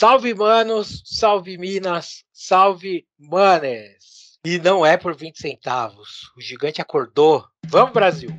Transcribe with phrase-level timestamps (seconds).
[0.00, 4.38] Salve, manos, salve, Minas, salve, manes.
[4.44, 6.30] E não é por 20 centavos.
[6.36, 7.44] O gigante acordou.
[7.66, 8.30] Vamos, Brasil!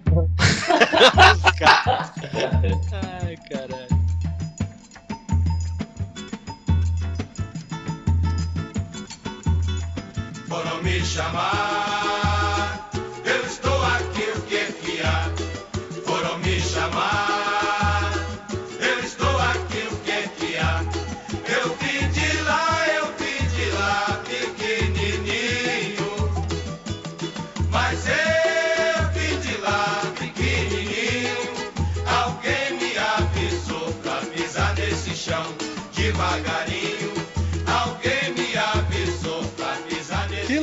[2.94, 3.90] Ai, caralho.
[10.48, 11.79] Foram me chamar,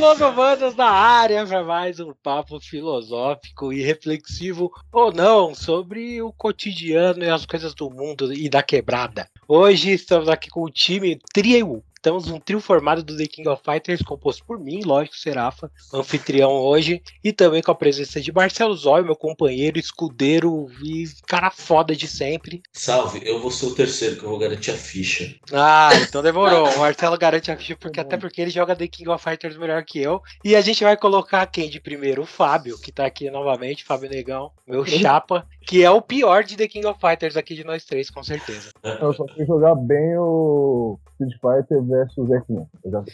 [0.06, 7.24] Filosofando na área para mais um papo filosófico e reflexivo ou não sobre o cotidiano
[7.24, 9.28] e as coisas do mundo e da quebrada.
[9.48, 11.82] Hoje estamos aqui com o time trio.
[11.96, 16.52] Estamos um trio formado do The King of Fighters, composto por mim, lógico, Serafa, anfitrião
[16.52, 21.96] hoje, e também com a presença de Marcelo Zóio, meu companheiro, escudeiro e cara foda
[21.96, 22.62] de sempre.
[22.72, 25.34] Salve, eu vou ser o terceiro que eu vou garantir a ficha.
[25.52, 26.68] Ah, então demorou.
[26.68, 29.82] O Marcelo garante a ficha, porque, até porque ele joga The King of Fighters melhor
[29.84, 30.22] que eu.
[30.44, 32.22] E a gente vai colocar quem de primeiro?
[32.22, 36.56] O Fábio, que tá aqui novamente, Fábio Negão, meu chapa, que é o pior de
[36.56, 38.70] The King of Fighters aqui de nós três, com certeza.
[38.82, 42.66] Eu só sei jogar bem o Street Fighter versus X-Men.
[42.84, 43.04] Eu já.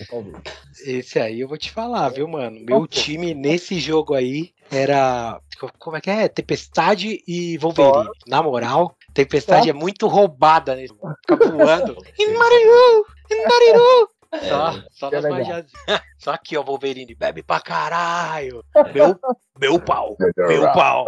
[0.84, 2.61] Esse aí eu vou te falar, viu, mano?
[2.61, 5.41] Meu time nesse jogo aí era.
[5.78, 6.28] Como é que é?
[6.28, 8.11] Tempestade e Wolverine.
[8.27, 10.95] Na moral, Tempestade é muito roubada nesse.
[10.95, 11.97] Fica voando.
[12.19, 13.06] In Mario!
[13.30, 14.08] In Mario!
[14.48, 15.73] Só, só que nas magiazinhas.
[16.19, 17.14] Só aqui, ó, Wolverine.
[17.14, 18.64] Bebe pra caralho.
[18.95, 19.19] Meu,
[19.58, 20.17] meu pau.
[20.36, 21.05] Meu pau.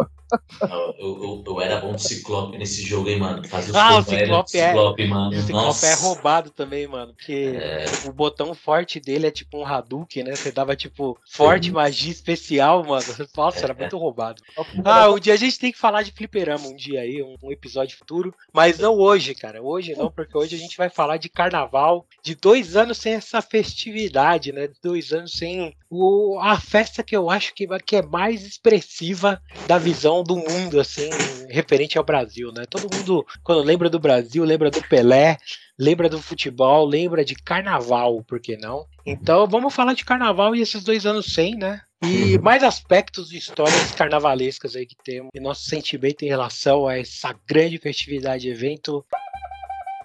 [0.97, 3.47] Eu, eu, eu era bom de Ciclope nesse jogo, hein, mano.
[3.47, 5.29] Fazia os Ah, o de Ciclope é- Ciclope, mano.
[5.29, 5.87] O Ciclope Nossa.
[5.87, 7.13] é roubado também, mano.
[7.13, 10.35] Porque É, o botão forte dele é tipo um Hadouken, né?
[10.35, 13.03] Você dava tipo forte magia especial, mano.
[13.37, 14.41] Nossa, era muito roubado.
[14.85, 17.51] Ah, um dia a gente tem que falar de fliperama, um dia aí, um, um
[17.51, 18.33] episódio futuro.
[18.53, 19.61] Mas não hoje, cara.
[19.61, 23.41] Hoje não, porque hoje a gente vai falar de carnaval, de dois anos sem essa
[23.41, 24.69] festividade, né?
[24.83, 29.77] Dois anos sem o, a festa que eu acho que, que é mais expressiva da
[29.77, 31.09] visão do mundo, assim,
[31.49, 32.65] referente ao Brasil, né?
[32.69, 35.37] Todo mundo, quando lembra do Brasil, lembra do Pelé,
[35.77, 38.85] lembra do futebol, lembra de carnaval, por que não?
[39.05, 41.81] Então vamos falar de carnaval e esses dois anos sem, né?
[42.03, 46.97] E mais aspectos de histórias carnavalescas aí que temos e nosso sentimento em relação a
[46.97, 49.03] essa grande festividade, evento.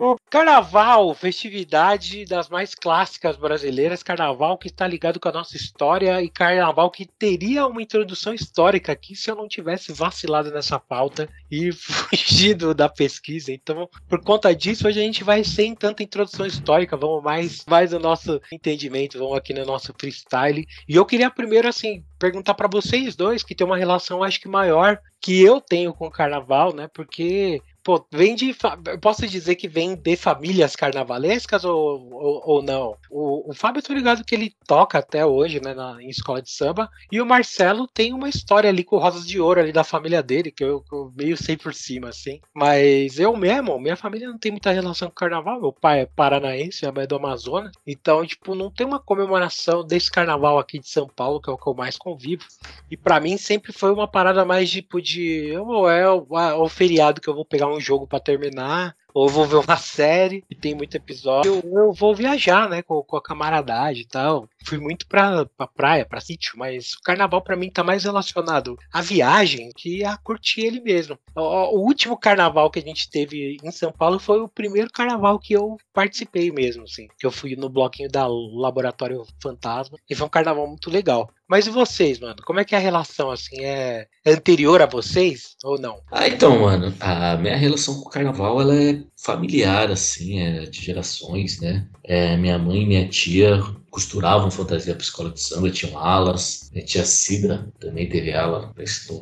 [0.02, 6.22] O Carnaval, festividade das mais clássicas brasileiras, carnaval que está ligado com a nossa história
[6.22, 11.28] e carnaval que teria uma introdução histórica aqui se eu não tivesse vacilado nessa pauta
[11.50, 13.52] e fugido da pesquisa.
[13.52, 17.92] Então, por conta disso, hoje a gente vai sem tanta introdução histórica, vamos mais, mais
[17.92, 20.66] o nosso entendimento, vamos aqui no nosso freestyle.
[20.88, 24.48] E eu queria primeiro, assim, perguntar para vocês dois, que tem uma relação, acho que
[24.48, 26.88] maior que eu tenho com o carnaval, né?
[26.94, 28.54] Porque Pô, vem de.
[28.86, 32.96] eu Posso dizer que vem de famílias carnavalescas ou, ou, ou não?
[33.10, 36.50] O, o Fábio, tô ligado que ele toca até hoje, né, na, em escola de
[36.50, 36.90] samba.
[37.10, 40.50] E o Marcelo tem uma história ali com Rosas de Ouro, ali da família dele,
[40.50, 42.40] que eu, que eu meio sei por cima, assim.
[42.54, 45.60] Mas eu mesmo, minha família não tem muita relação com carnaval.
[45.60, 47.72] Meu pai é paranaense, minha mãe é do Amazonas.
[47.86, 51.58] Então, tipo, não tem uma comemoração desse carnaval aqui de São Paulo, que é o
[51.58, 52.44] que eu mais convivo.
[52.90, 55.56] E pra mim sempre foi uma parada mais tipo de.
[55.56, 59.46] Ou é o, o feriado que eu vou pegar um jogo pra terminar, ou vou
[59.46, 61.60] ver uma série e tem muito episódio.
[61.64, 64.48] Eu, eu vou viajar, né, com, com a camaradagem e tal.
[64.64, 68.78] Fui muito pra, pra praia, pra sítio, mas o carnaval pra mim tá mais relacionado
[68.92, 71.18] à viagem que a curtir ele mesmo.
[71.34, 75.38] O, o último carnaval que a gente teve em São Paulo foi o primeiro carnaval
[75.38, 77.08] que eu participei mesmo, assim.
[77.18, 81.30] Que eu fui no bloquinho da Laboratório Fantasma e foi um carnaval muito legal.
[81.48, 82.36] Mas e vocês, mano?
[82.44, 83.64] Como é que é a relação, assim?
[83.64, 86.00] É é anterior a vocês ou não?
[86.10, 90.82] Ah, então, mano, a minha relação com o carnaval, ela é familiar, assim, é de
[90.82, 91.86] gerações, né?
[92.04, 96.70] É, minha mãe e minha tia costuravam fantasia pra escola de samba, tinham alas.
[96.72, 98.72] Minha tia Cida também teve ala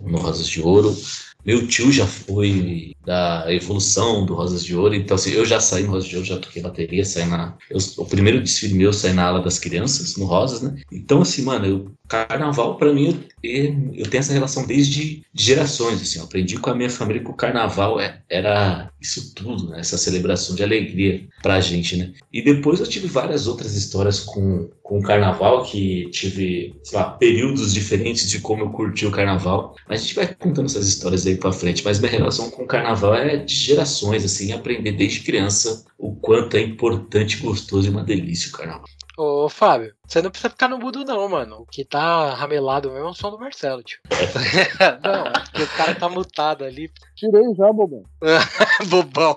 [0.02, 0.94] no Rosas de Ouro.
[1.48, 5.82] Meu tio já foi da evolução do Rosas de Ouro, então assim, eu já saí
[5.84, 7.56] no Rosas de Ouro, já toquei bateria, saí na.
[7.70, 10.76] eu- o primeiro desfile meu saí na ala das crianças, no Rosas, né?
[10.92, 16.18] Então, assim, mano, eu, carnaval, pra mim, eu, eu tenho essa relação desde gerações, assim,
[16.18, 19.80] eu aprendi com a minha família que o carnaval é- era isso tudo, né?
[19.80, 22.12] Essa celebração de alegria pra gente, né?
[22.30, 27.10] E depois eu tive várias outras histórias com, com o carnaval, que tive, sei lá,
[27.10, 29.76] períodos diferentes de como eu curti o carnaval.
[29.86, 31.84] Mas a gente vai contando essas histórias aí pra frente.
[31.84, 36.56] Mas minha relação com o carnaval é de gerações, assim, aprender desde criança o quanto
[36.56, 38.86] é importante, gostoso e uma delícia o carnaval.
[39.20, 41.62] Ô, Fábio, você não precisa ficar no mudo, não, mano.
[41.62, 43.98] O que tá ramelado mesmo é o som do Marcelo, tio.
[45.02, 46.88] não, porque o cara tá mutado ali.
[47.16, 48.04] Tirei já, bobão.
[48.88, 49.36] Bobão.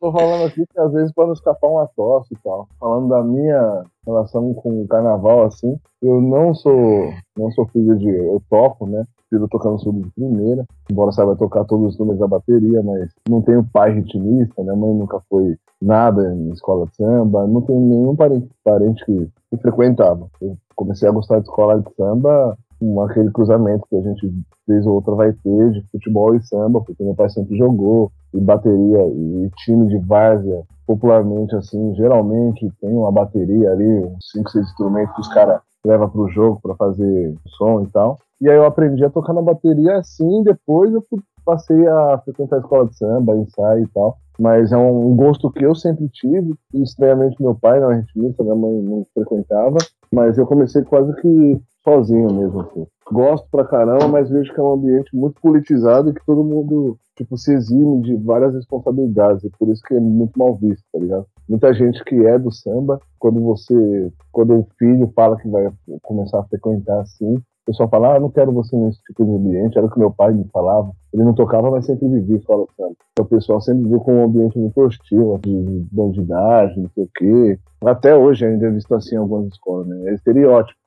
[0.00, 2.68] Tô falando aqui que às vezes pode escapar uma tosse e tal.
[2.80, 8.08] Falando da minha relação com o carnaval, assim, eu não sou, não sou filho de.
[8.08, 9.04] Eu toco, né?
[9.30, 13.40] Filho tocando surdo de primeira, embora saiba tocar todos os números da bateria, mas não
[13.40, 18.16] tenho pai ritmista, minha mãe nunca foi nada em escola de samba, não tenho nenhum
[18.16, 20.26] parente, parente que, que frequentava.
[20.42, 24.32] Eu comecei a gostar de escola de samba com aquele cruzamento que a gente
[24.66, 28.40] fez ou outra vai ter de futebol e samba, porque meu pai sempre jogou, e
[28.40, 34.66] bateria e time de várzea, popularmente assim, geralmente tem uma bateria ali, uns 5, 6
[34.66, 38.18] instrumentos que os caras levam pro jogo para fazer som e tal.
[38.40, 41.04] E aí eu aprendi a tocar na bateria assim, depois eu
[41.44, 44.16] passei a frequentar a escola de samba, ensaio e tal.
[44.38, 48.42] Mas é um gosto que eu sempre tive, e estranhamente meu pai não é ritmista,
[48.42, 49.76] minha mãe não frequentava,
[50.10, 52.86] mas eu comecei quase que sozinho mesmo, assim.
[53.12, 56.96] Gosto pra caramba, mas vejo que é um ambiente muito politizado e que todo mundo,
[57.16, 60.98] tipo, se exime de várias responsabilidades, e por isso que é muito mal visto, tá
[60.98, 61.26] ligado?
[61.48, 65.70] Muita gente que é do samba, quando você, quando o filho fala que vai
[66.02, 67.36] começar a frequentar assim,
[67.70, 70.32] pessoal fala, ah, não quero você nesse tipo de ambiente, era o que meu pai
[70.32, 70.92] me falava.
[71.12, 72.66] Ele não tocava, mas sempre vivia samba.
[72.76, 77.10] Então o pessoal sempre viu como um ambiente muito hostil, de bandidagem, não sei o
[77.14, 77.58] quê.
[77.84, 80.10] Até hoje ainda é visto assim em algumas escolas, né?
[80.10, 80.78] É estereótipo,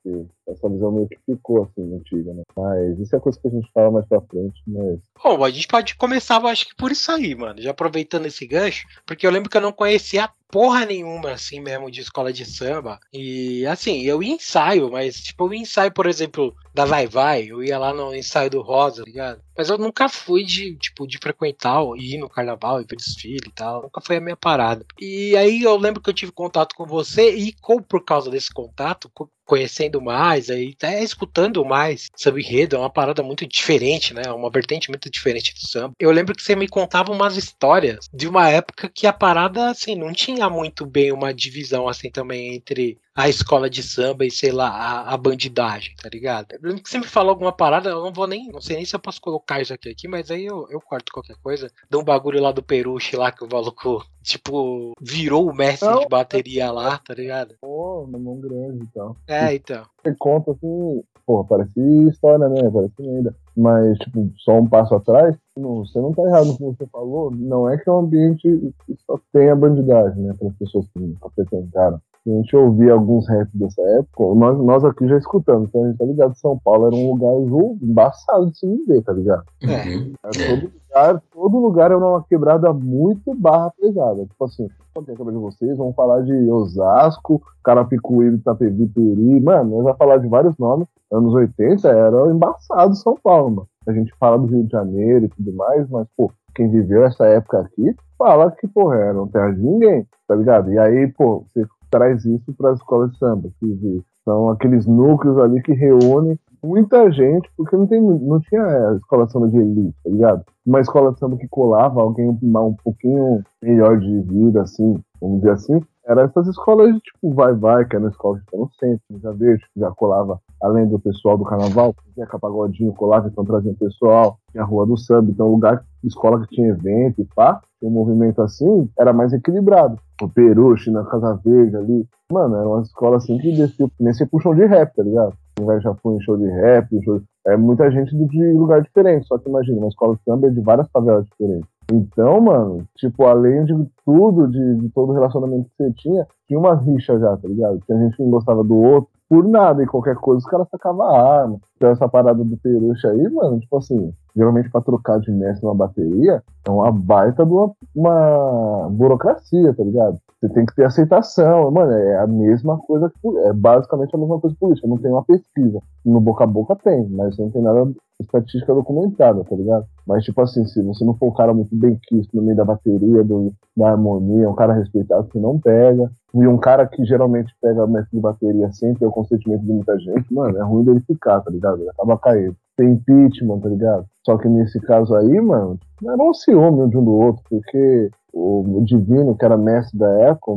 [0.46, 2.42] essa visão meio que ficou assim, antiga, né?
[2.56, 5.00] Mas isso é coisa que a gente fala mais pra frente, mas.
[5.22, 7.60] Bom, a gente pode começar, eu acho que por isso aí, mano.
[7.60, 11.90] Já aproveitando esse gancho, porque eu lembro que eu não conhecia porra nenhuma, assim mesmo,
[11.90, 13.00] de escola de samba.
[13.12, 17.46] E assim, eu ia ensaio, mas tipo, eu ia ensaio, por exemplo, da Vai Vai,
[17.50, 19.40] eu ia lá no ensaio do Rosa, tá ligado?
[19.56, 23.52] Mas eu nunca fui de, tipo, de frequentar, ir no carnaval e ver desfile e
[23.52, 23.82] tal.
[23.82, 24.84] Nunca foi a minha parada.
[25.00, 28.52] E aí eu lembro que eu tive contato com você e com, por causa desse
[28.52, 29.10] contato,
[29.44, 34.30] conhecendo mais, aí até escutando mais sobre enredo, é uma parada muito diferente, né?
[34.32, 35.94] Uma vertente muito diferente do samba.
[35.98, 39.94] Eu lembro que você me contava umas histórias de uma época que a parada, assim,
[39.94, 44.50] não tinha muito bem uma divisão, assim, também entre a escola de samba e, sei
[44.50, 46.52] lá, a, a bandidagem, tá ligado?
[46.52, 48.84] Eu lembro que você me falou alguma parada, eu não vou nem, não sei nem
[48.84, 51.70] se eu posso colocar isso aqui, aqui mas aí eu, eu corto qualquer coisa.
[51.88, 56.00] Dá um bagulho lá do Peruche lá que o maluco, tipo, virou o mestre não.
[56.00, 57.54] de bateria lá, tá ligado?
[57.60, 59.16] Pô, na mão grande e tal.
[59.28, 59.84] É, então.
[60.02, 62.70] Você conta assim, pô, parece história, né?
[62.70, 63.34] Parece lenda.
[63.56, 67.30] Mas, tipo, só um passo atrás, não, você não tá errado no que você falou.
[67.30, 70.34] Não é que é um ambiente que só tem a bandidagem, né?
[70.38, 75.06] Para as pessoas que apresentaram a gente ouvia alguns raps dessa época, nós, nós aqui
[75.06, 77.34] já escutamos, então a gente tá ligado, São Paulo era um lugar
[77.82, 79.44] embaçado de se viver, tá ligado?
[79.62, 79.84] É.
[80.22, 84.24] todo lugar, todo lugar era uma quebrada muito barra pesada.
[84.24, 89.70] Tipo assim, quando tem a de vocês, vamos falar de Osasco, Carapicuíba, Itapevi, Peri, mano,
[89.70, 90.88] nós vamos falar de vários nomes.
[91.12, 93.68] Anos 80 era embaçado São Paulo, mano.
[93.86, 97.26] A gente fala do Rio de Janeiro e tudo mais, mas, pô, quem viveu essa
[97.26, 100.72] época aqui, fala que, porra, era não terra de ninguém, tá ligado?
[100.72, 105.38] E aí, pô, você traz isso para as escolas de samba, que são aqueles núcleos
[105.38, 109.94] ali que reúnem muita gente, porque não, tem, não tinha escola de samba de elite,
[110.02, 110.44] tá ligado?
[110.66, 115.52] Uma escola de samba que colava alguém um, pouquinho melhor de vida, assim, vamos dizer
[115.52, 119.04] assim, era essas escolas de tipo Vai Vai, que era uma escola que no centro,
[119.22, 119.32] já
[119.76, 124.64] já colava, além do pessoal do carnaval, tinha Capagodinho, colava, então trazia o pessoal, tinha
[124.64, 128.88] a Rua do Samba, então lugar, escola que tinha evento e pá, um movimento assim,
[128.98, 129.98] era mais equilibrado.
[130.22, 134.54] O Peruche, na Casa Verde ali, mano, era uma escola assim que descia, nesse puxão
[134.54, 135.34] de rap, tá ligado?
[135.60, 139.38] O já foi em show de rap, show é muita gente de lugar diferente, só
[139.38, 141.68] que imagina, uma escola de samba é de várias favelas diferentes.
[141.92, 146.58] Então, mano, tipo, além de tudo, de, de todo o relacionamento que você tinha, tinha
[146.58, 147.80] uma rixa já, tá ligado?
[147.84, 151.02] Tinha gente que não gostava do outro, por nada, e qualquer coisa os caras sacavam
[151.02, 151.60] a arma.
[151.76, 155.74] Então essa parada do peruche aí, mano, tipo assim, geralmente pra trocar de mestre numa
[155.74, 160.18] bateria, é uma baita de uma, uma burocracia, tá ligado?
[160.40, 161.70] Você tem que ter aceitação.
[161.70, 163.10] Mano, é a mesma coisa.
[163.46, 164.86] É basicamente a mesma coisa política.
[164.86, 165.80] Não tem uma pesquisa.
[166.04, 169.86] No boca a boca tem, mas não tem nada estatística documentada, tá ligado?
[170.06, 172.64] Mas, tipo assim, se você não for um cara muito bem quisto no meio da
[172.64, 176.10] bateria, do, da harmonia, um cara respeitado, você não pega.
[176.34, 179.98] E um cara que geralmente pega mestre de bateria sem ter o consentimento de muita
[179.98, 181.80] gente, mano, é ruim dele ficar, tá ligado?
[181.80, 182.56] Ele acaba caindo.
[182.76, 184.06] Tem impeachment, tá ligado?
[184.24, 188.10] Só que nesse caso aí, mano, não era um ciúme de um do outro, porque
[188.32, 190.52] o Divino, que era mestre da época,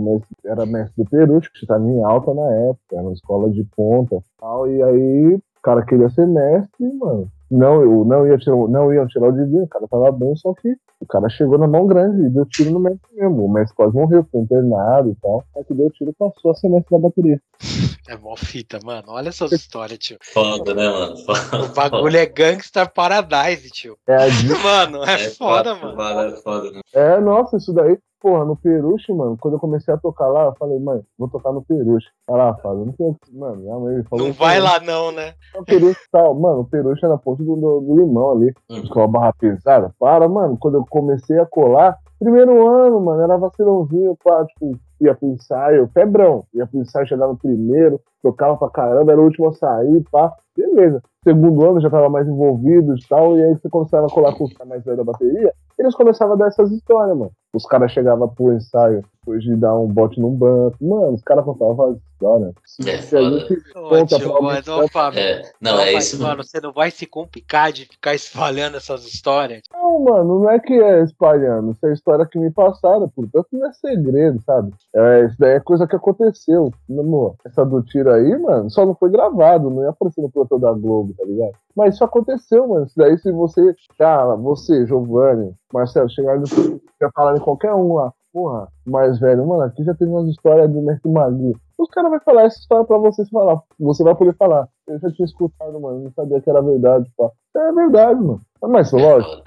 [0.45, 4.17] era mestre do Peru, que estava em alta na época, era uma escola de ponta
[4.39, 7.29] tal, e aí o cara queria ser mestre, mano.
[7.49, 10.53] Não, eu não ia tirar, não ia tirar o Diguinho, o cara tava bem, só
[10.53, 13.45] que o cara chegou na mão grande e deu tiro no mesmo mesmo.
[13.45, 15.43] O Messi quase morreu, foi internado e tal.
[15.53, 17.39] Só que deu tiro passou a semestre da bateria.
[18.09, 19.03] É mó fita, mano.
[19.09, 20.17] Olha essas histórias, tio.
[20.33, 21.15] Foda, né, mano?
[21.65, 23.97] O bagulho é Gangsta Paradise, tio.
[24.07, 25.95] É, a dica- Mano, é, foda, mano.
[25.95, 26.81] Foda, foda, né?
[26.93, 30.55] é, nossa, isso daí, porra, no Peruche, mano, quando eu comecei a tocar lá, eu
[30.57, 32.07] falei, mãe, vou tocar no Peruche.
[32.27, 34.27] Ela lá, fala, não tem, mano, minha mãe falou.
[34.27, 35.33] Não vai lá não, né?
[35.55, 38.87] O Peruche tal, mano, o Peruche na ponte do, do, do limão ali, Hum.
[38.89, 39.93] com a barra pesada.
[39.99, 45.13] Para, mano, quando eu comecei a colar, primeiro ano, mano, era vacilãozinho, pá, tipo, ia
[45.13, 49.49] pro ensaio, febrão, ia pro ensaio, chegava no primeiro, tocava pra caramba, era o último
[49.49, 51.01] a sair, pá, beleza.
[51.23, 54.45] Segundo ano já tava mais envolvido e tal, e aí você começava a colar com
[54.45, 57.31] os caras mais velhos da bateria, eles começavam a dar essas histórias, mano.
[57.53, 60.77] Os caras chegavam pro ensaio depois de dar um bote num banco.
[60.81, 62.53] Mano, os caras contavam as histórias.
[62.85, 63.39] É, Se a foda.
[63.39, 65.19] gente conta tio, mas, Fábio.
[65.19, 66.29] É, não, é mas, isso, mano.
[66.29, 66.43] mano.
[66.43, 69.61] Você não vai se complicar de ficar espalhando essas histórias.
[69.71, 71.71] Não, mano, não é que é espalhando.
[71.71, 74.73] Isso é história que me passaram, portanto não é segredo, sabe?
[74.95, 76.71] É, isso daí é coisa que aconteceu.
[76.87, 80.29] Meu amor, essa do tiro aí, mano, só não foi gravado, não ia aparecer no
[80.29, 81.53] plantão da Globo, tá ligado?
[81.75, 82.85] Mas isso aconteceu, mano.
[82.85, 87.93] Isso daí, se você, cara, você, Giovanni, Marcelo, chegar no já falar em qualquer um
[87.93, 91.55] lá, porra, mais velho, mano, aqui já tem umas histórias do Mestre Magui.
[91.77, 93.61] Os caras vão falar essa história pra você falar.
[93.79, 94.67] Você vai poder falar.
[94.87, 97.29] Eu já tinha escutado, mano, não sabia que era verdade, pá.
[97.55, 98.41] É verdade, mano.
[98.61, 99.43] Mas lógico.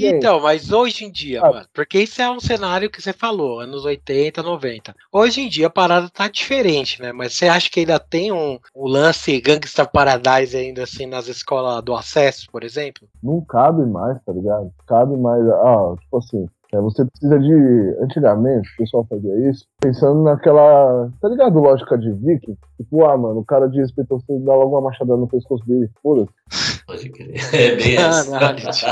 [0.00, 1.50] Então, mas hoje em dia, Ah.
[1.50, 4.94] mano, porque isso é um cenário que você falou, anos 80, 90.
[5.12, 7.12] Hoje em dia a parada tá diferente, né?
[7.12, 11.82] Mas você acha que ainda tem um, um lance Gangsta Paradise ainda assim nas escolas
[11.82, 13.08] do acesso, por exemplo?
[13.22, 14.70] não cabe mais, tá ligado?
[14.86, 15.46] Cabe mais.
[15.48, 17.96] Ah, tipo assim, é, você precisa de.
[18.02, 21.10] Antigamente, o pessoal fazia isso pensando naquela.
[21.20, 21.58] Tá ligado?
[21.58, 22.56] Lógica de Viking.
[22.78, 25.88] Tipo, ah, mano, o cara desrespeitou você dá logo uma machadada no pescoço dele.
[26.02, 26.81] Foda-se.
[26.92, 27.34] Pode crer.
[27.54, 28.30] É bem essa.
[28.30, 28.88] Caralho, tio.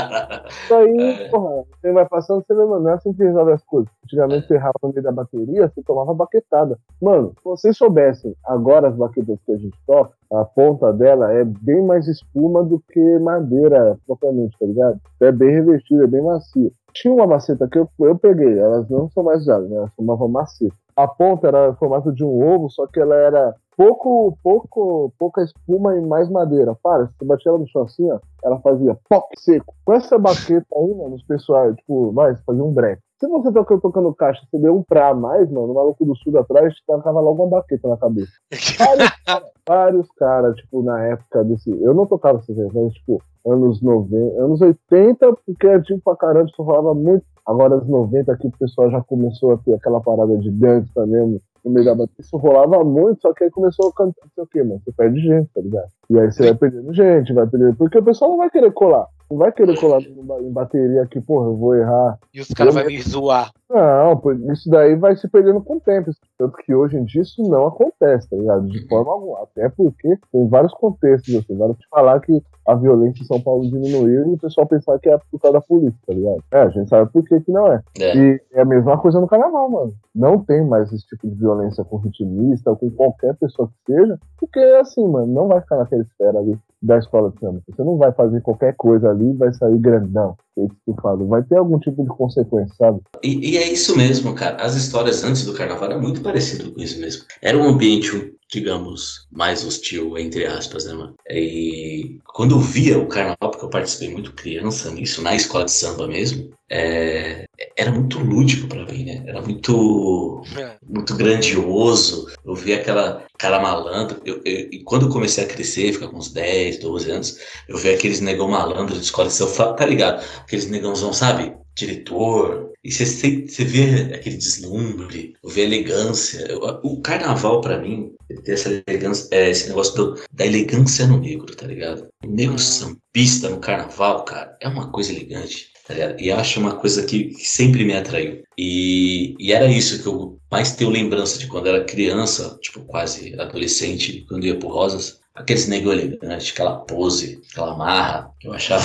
[0.49, 1.29] Isso aí, É.
[1.29, 3.89] porra, você vai passando, você não é assim que resolve as coisas.
[4.05, 6.77] Antigamente você errava no meio da bateria, você tomava baquetada.
[7.01, 11.43] Mano, se vocês soubessem, agora as baquetas que a gente toca, a ponta dela é
[11.45, 14.99] bem mais espuma do que madeira propriamente, tá ligado?
[15.19, 16.71] É bem revestida, é bem macia.
[16.93, 19.77] Tinha uma maceta que eu, eu peguei, elas não são mais usadas, né?
[19.77, 20.75] Elas chamavam maceta.
[20.95, 25.43] A ponta era o formato de um ovo, só que ela era pouco, pouco, pouca
[25.43, 26.75] espuma e mais madeira.
[26.81, 29.73] Para, se você batia ela no chão assim, ó, ela fazia pop seco.
[29.85, 33.01] Com essa baqueta aí, mano, os pessoal, tipo, você fazia um break.
[33.19, 36.15] Se você toca tocando caixa, você deu um pra a mais, mano, o maluco do
[36.15, 38.31] sul atrás te tacava logo uma baqueta na cabeça.
[38.79, 41.69] Vários caras, vários caras, tipo, na época desse.
[41.69, 46.15] Eu não tocava esses eventos, mas, tipo, anos 90, anos 80, porque é tipo pra
[46.15, 47.23] caramba, isso rolava muito.
[47.45, 51.39] Agora, anos 90 aqui, o pessoal já começou a ter aquela parada de gangsta mesmo,
[51.63, 52.15] no meio da bateria.
[52.19, 54.81] Isso rolava muito, só que aí começou a cantar, não sei o quê, mano.
[54.83, 55.89] Você perde gente, tá ligado?
[56.09, 57.75] E aí você vai perdendo gente, vai perdendo.
[57.75, 59.07] Porque o pessoal não vai querer colar.
[59.31, 62.19] Não vai querer colar em ba- em bateria aqui, porra, eu vou errar.
[62.33, 63.51] E os caras vão me zoar.
[63.69, 64.21] Não,
[64.51, 66.11] isso daí vai se perdendo com o tempo.
[66.37, 68.67] Tanto que hoje em dia isso não acontece, tá ligado?
[68.67, 69.39] De forma alguma.
[69.43, 71.55] Até porque tem vários contextos, assim.
[71.55, 75.09] Vários de falar que a violência em São Paulo diminuiu e o pessoal pensar que
[75.09, 76.43] é por causa da polícia, tá ligado?
[76.51, 77.81] É, a gente sabe por que que não é.
[77.97, 78.15] É.
[78.17, 79.93] E é a mesma coisa no carnaval, mano.
[80.13, 84.19] Não tem mais esse tipo de violência com ritmista ou com qualquer pessoa que seja,
[84.37, 87.61] porque assim, mano, não vai ficar naquela esfera ali da escola de samba.
[87.69, 90.35] Você não vai fazer qualquer coisa ali e vai sair grandão.
[90.57, 91.27] É falo.
[91.27, 92.99] Vai ter algum tipo de consequência, sabe?
[93.23, 94.57] E, e é isso mesmo, cara.
[94.57, 97.23] As histórias antes do carnaval eram muito parecidas com isso mesmo.
[97.41, 101.15] Era um ambiente, digamos, mais hostil, entre aspas, né, mano?
[101.29, 105.71] E quando eu via o carnaval, porque eu participei muito criança nisso, na escola de
[105.71, 107.45] samba mesmo, é,
[107.77, 109.23] era muito lúdico pra mim, né?
[109.27, 110.75] Era muito É.
[110.83, 112.27] muito grandioso.
[112.45, 114.21] Eu vi aquela cara malandro.
[114.25, 117.77] Eu, eu- e quando eu comecei a crescer, ficar com uns 10, 12 anos, eu
[117.77, 120.23] vi aqueles negão malandro de escola de samba, tá ligado?
[120.39, 121.53] Aqueles negãozão, sabe?
[121.75, 122.71] Diretor.
[122.83, 126.39] E você vê aquele deslumbre, vê a elegância.
[126.49, 128.11] Eu- o carnaval, pra mim,
[128.43, 132.07] tem essa elegância, é, esse negócio do- da elegância no negro, tá ligado?
[132.25, 132.57] O negro Hum.
[132.57, 135.69] sambista no carnaval, cara, é uma coisa elegante.
[135.87, 136.21] Tá ligado?
[136.21, 138.43] E acho uma coisa que, que sempre me atraiu.
[138.57, 143.33] E, e era isso que eu mais tenho lembrança de quando era criança, tipo, quase
[143.39, 145.19] adolescente, quando ia pro Rosas.
[145.33, 148.83] Aqueles negros elegantes, aquela pose, aquela marra, que eu achava.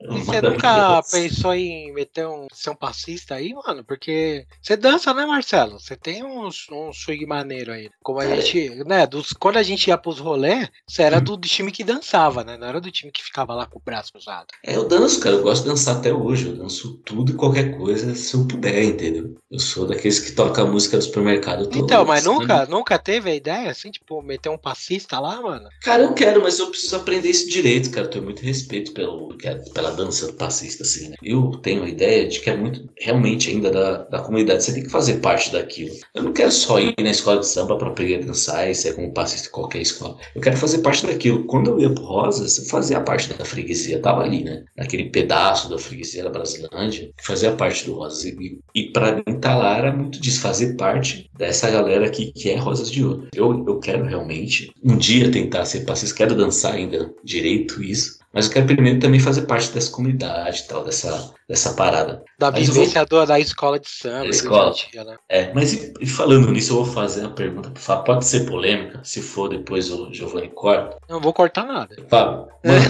[0.00, 3.84] E você nunca pensou em meter um ser um passista aí, mano?
[3.84, 5.80] Porque você dança, né, Marcelo?
[5.80, 7.90] Você tem uns, um swing maneiro aí.
[8.02, 9.06] Como a Cara, gente, né?
[9.06, 11.06] Dos, quando a gente ia pros rolê, você Hum.
[11.06, 12.56] era do, do time que dançava, né?
[12.56, 14.46] Não era do time que ficava lá com o braço cruzado.
[14.64, 15.36] É, eu danço, cara.
[15.36, 16.46] Eu gosto de dançar até hoje.
[16.46, 19.34] Eu danço tudo e qualquer coisa se eu puder, entendeu?
[19.50, 21.68] Eu sou daqueles que toca a música do supermercado.
[21.74, 25.68] Então, mas nunca, nunca teve a ideia, assim, tipo, meter um passista lá, mano?
[25.88, 28.06] Cara, eu quero, mas eu preciso aprender isso direito, cara.
[28.06, 29.34] Eu tenho muito respeito pelo,
[29.72, 31.16] pela dança passista, assim, né?
[31.22, 34.62] Eu tenho a ideia de que é muito, realmente, ainda da, da comunidade.
[34.62, 35.94] Você tem que fazer parte daquilo.
[36.14, 38.96] Eu não quero só ir na escola de samba para aprender a dançar e ser
[38.96, 40.18] como passista em qualquer escola.
[40.34, 41.44] Eu quero fazer parte daquilo.
[41.44, 44.64] Quando eu ia pro Rosas, eu fazia parte da freguesia, tava ali, né?
[44.76, 48.26] Naquele pedaço da freguesia da Brasilândia, fazia parte do Rosas.
[48.26, 52.50] E, e para mim, tá lá era muito disso, fazer parte dessa galera aqui que
[52.50, 53.28] é Rosas de Ouro.
[53.34, 58.18] Eu, eu quero realmente um dia tentar ser passista, quero dançar ainda direito isso.
[58.32, 62.22] Mas eu quero primeiro também fazer parte dessa comunidade tal, dessa, dessa parada.
[62.38, 64.24] Da Mas vivência do- da escola de samba.
[64.24, 64.74] Da escola.
[64.94, 65.16] né?
[65.30, 68.04] É, mas e, e falando nisso, eu vou fazer uma pergunta pro Fábio.
[68.04, 70.98] Pode ser polêmica, se for depois o Giovanni corta.
[71.08, 71.96] Não vou cortar nada.
[72.06, 72.84] Fábio, mano,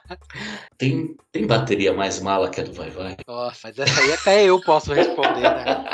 [0.78, 3.16] tem, tem bateria mais mala que a do Vai Vai?
[3.28, 5.84] Nossa, mas essa aí até eu posso responder, né?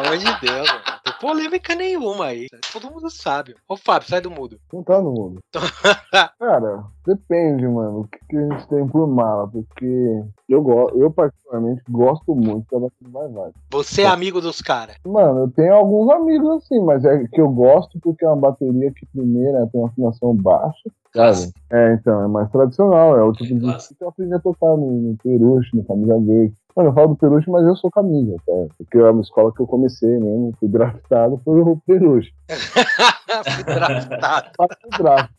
[0.00, 0.82] Pelo amor de Deus, mano.
[0.86, 2.46] Não tem polêmica nenhuma aí.
[2.72, 3.54] Todo mundo sabe.
[3.68, 4.58] Ô, Fábio, sai do mudo.
[4.72, 5.40] Não tá no mundo.
[6.38, 8.00] Cara, depende, mano.
[8.00, 9.48] O que, que a gente tem por mala?
[9.48, 13.50] Porque eu, go eu particularmente, gosto muito da bateria Vai Vai.
[13.72, 14.96] Você é amigo dos caras.
[15.04, 18.92] Mano, eu tenho alguns amigos assim, mas é que eu gosto porque é uma bateria
[18.92, 20.90] que, primeiro, ela tem uma afinação baixa.
[21.12, 21.52] Clássico.
[21.72, 23.18] É, então, é mais tradicional.
[23.18, 26.54] É o tipo de que eu aprendi a tocar no, no Peruche, no Camisa Verde.
[26.76, 28.52] Mano, eu falo do Peruche, mas eu sou camisa, tá?
[28.78, 32.30] Porque é uma escola que eu comecei mesmo, fui draftado pelo Peruche.
[33.30, 34.50] Fui draftado.
[34.56, 35.30] Faço draft.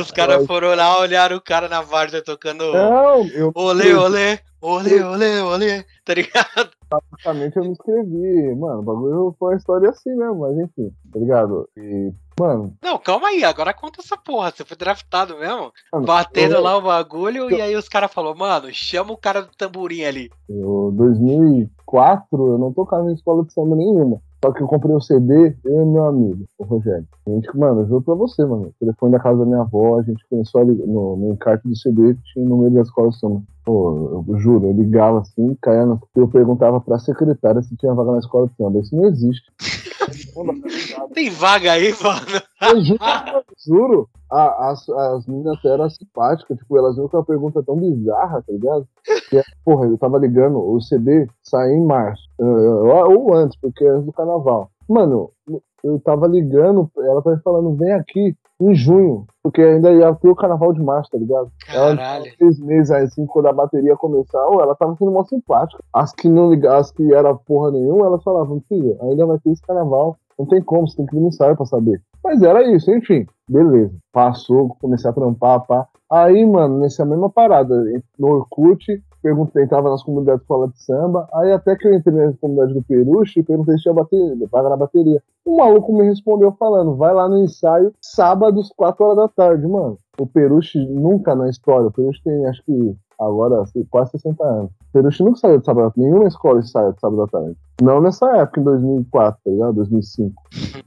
[0.00, 5.02] Os caras foram lá, olharam o cara na várzea tocando Não, eu olê, olê, olê,
[5.02, 6.70] olê, olê, tá ligado?
[6.88, 8.54] praticamente eu me inscrevi.
[8.56, 11.68] Mano, o bagulho foi uma história assim mesmo, mas enfim, tá ligado?
[11.76, 14.50] E, mano, Não, calma aí, agora conta essa porra.
[14.50, 15.72] Você foi draftado mesmo?
[15.92, 19.42] mano, Batendo eu- lá o bagulho e aí os caras falaram, mano, chama o cara
[19.42, 20.30] do tamborim ali.
[20.48, 24.20] Eu, 2004, eu não tocava em escola de samba nenhuma.
[24.42, 27.06] Só que eu comprei o CD, eu e meu amigo, o Rogério.
[27.26, 28.68] A gente, mano, eu juro pra você, mano.
[28.68, 31.68] O telefone da casa da minha avó, a gente começou a ligar, no, no encarte
[31.68, 33.42] do CD que tinha o número da escola samba.
[33.66, 35.98] Pô, eu juro, eu ligava assim, caía na...
[36.16, 38.80] Eu perguntava pra secretária se tinha vaga na escola de samba.
[38.80, 39.52] Isso não existe.
[41.12, 42.42] Tem vaga aí, mano.
[42.60, 43.00] Eu juro,
[43.34, 44.08] eu juro.
[44.30, 48.52] A- as, as meninas eram simpáticas, tipo, elas viram que uma pergunta tão bizarra, tá
[48.52, 48.86] ligado?
[49.28, 53.84] Que, é, porra, eu tava ligando, o CD saiu em março, eh, ou antes, porque
[53.86, 54.70] antes do carnaval.
[54.88, 55.30] Mano,
[55.82, 60.36] eu tava ligando, ela tava falando, vem aqui em junho, porque ainda ia ter o
[60.36, 61.50] carnaval de março, tá ligado?
[61.72, 62.24] Ela Caralho.
[62.38, 65.82] seis meses aí, assim, quando a bateria começar, ela tava sendo mó simpática.
[65.92, 69.50] As que não ligavam, as que era porra nenhuma, elas falavam, filha, ainda vai ter
[69.50, 70.16] esse carnaval.
[70.40, 72.00] Não tem como, você tem que vir no ensaio pra saber.
[72.24, 73.26] Mas era isso, enfim.
[73.46, 73.92] Beleza.
[74.10, 75.86] Passou, comecei a trampar, pá.
[76.10, 77.84] Aí, mano, nessa mesma parada,
[78.18, 78.86] no Orkut,
[79.22, 82.72] perguntei, entrava nas comunidades de escola de samba, aí até que eu entrei na comunidade
[82.72, 85.22] do Peruche, perguntei se tinha bateria, vaga na bateria.
[85.44, 89.66] O maluco me respondeu falando, vai lá no ensaio, sábado, às 4 horas da tarde,
[89.66, 89.98] mano.
[90.18, 94.70] O Peruche nunca na história, o Peruche tem, acho que, agora, quase 60 anos.
[94.92, 97.56] Peruche nunca saiu de sábado da tarde, nenhuma escola saiu de sábado da tarde.
[97.80, 99.74] Não nessa época, em 2004, tá ligado?
[99.74, 100.42] 2005.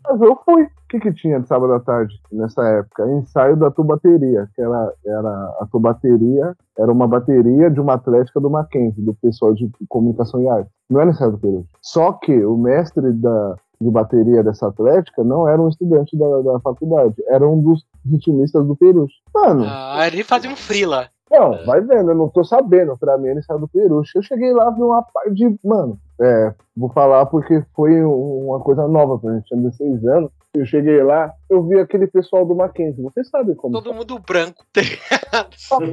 [0.07, 0.63] Mas eu fui.
[0.63, 3.09] O que, que tinha de sábado à tarde nessa época?
[3.13, 8.47] Ensaio da tubateria, que era, era a tubateria, era uma bateria de uma atlética do
[8.49, 10.69] Mackenzie, do pessoal de comunicação e arte.
[10.87, 11.65] Não era ensaio do Peru.
[11.81, 16.59] Só que o mestre da, de bateria dessa atlética não era um estudante da, da
[16.59, 19.07] faculdade, era um dos ritmistas do Peru.
[19.33, 21.07] Mano, Ah, ele fazia um frila.
[21.33, 22.97] Não, vai vendo, eu não tô sabendo.
[22.97, 24.17] Pra mim, ele saiu do Peruche.
[24.17, 25.57] Eu cheguei lá, vi uma parte de.
[25.63, 30.31] Mano, é, vou falar porque foi um- uma coisa nova pra gente, tinha 16 anos.
[30.53, 33.01] Eu cheguei lá, eu vi aquele pessoal do Mackenzie.
[33.03, 33.73] Vocês sabem como.
[33.81, 34.63] Todo mundo branco.
[34.73, 34.89] Que,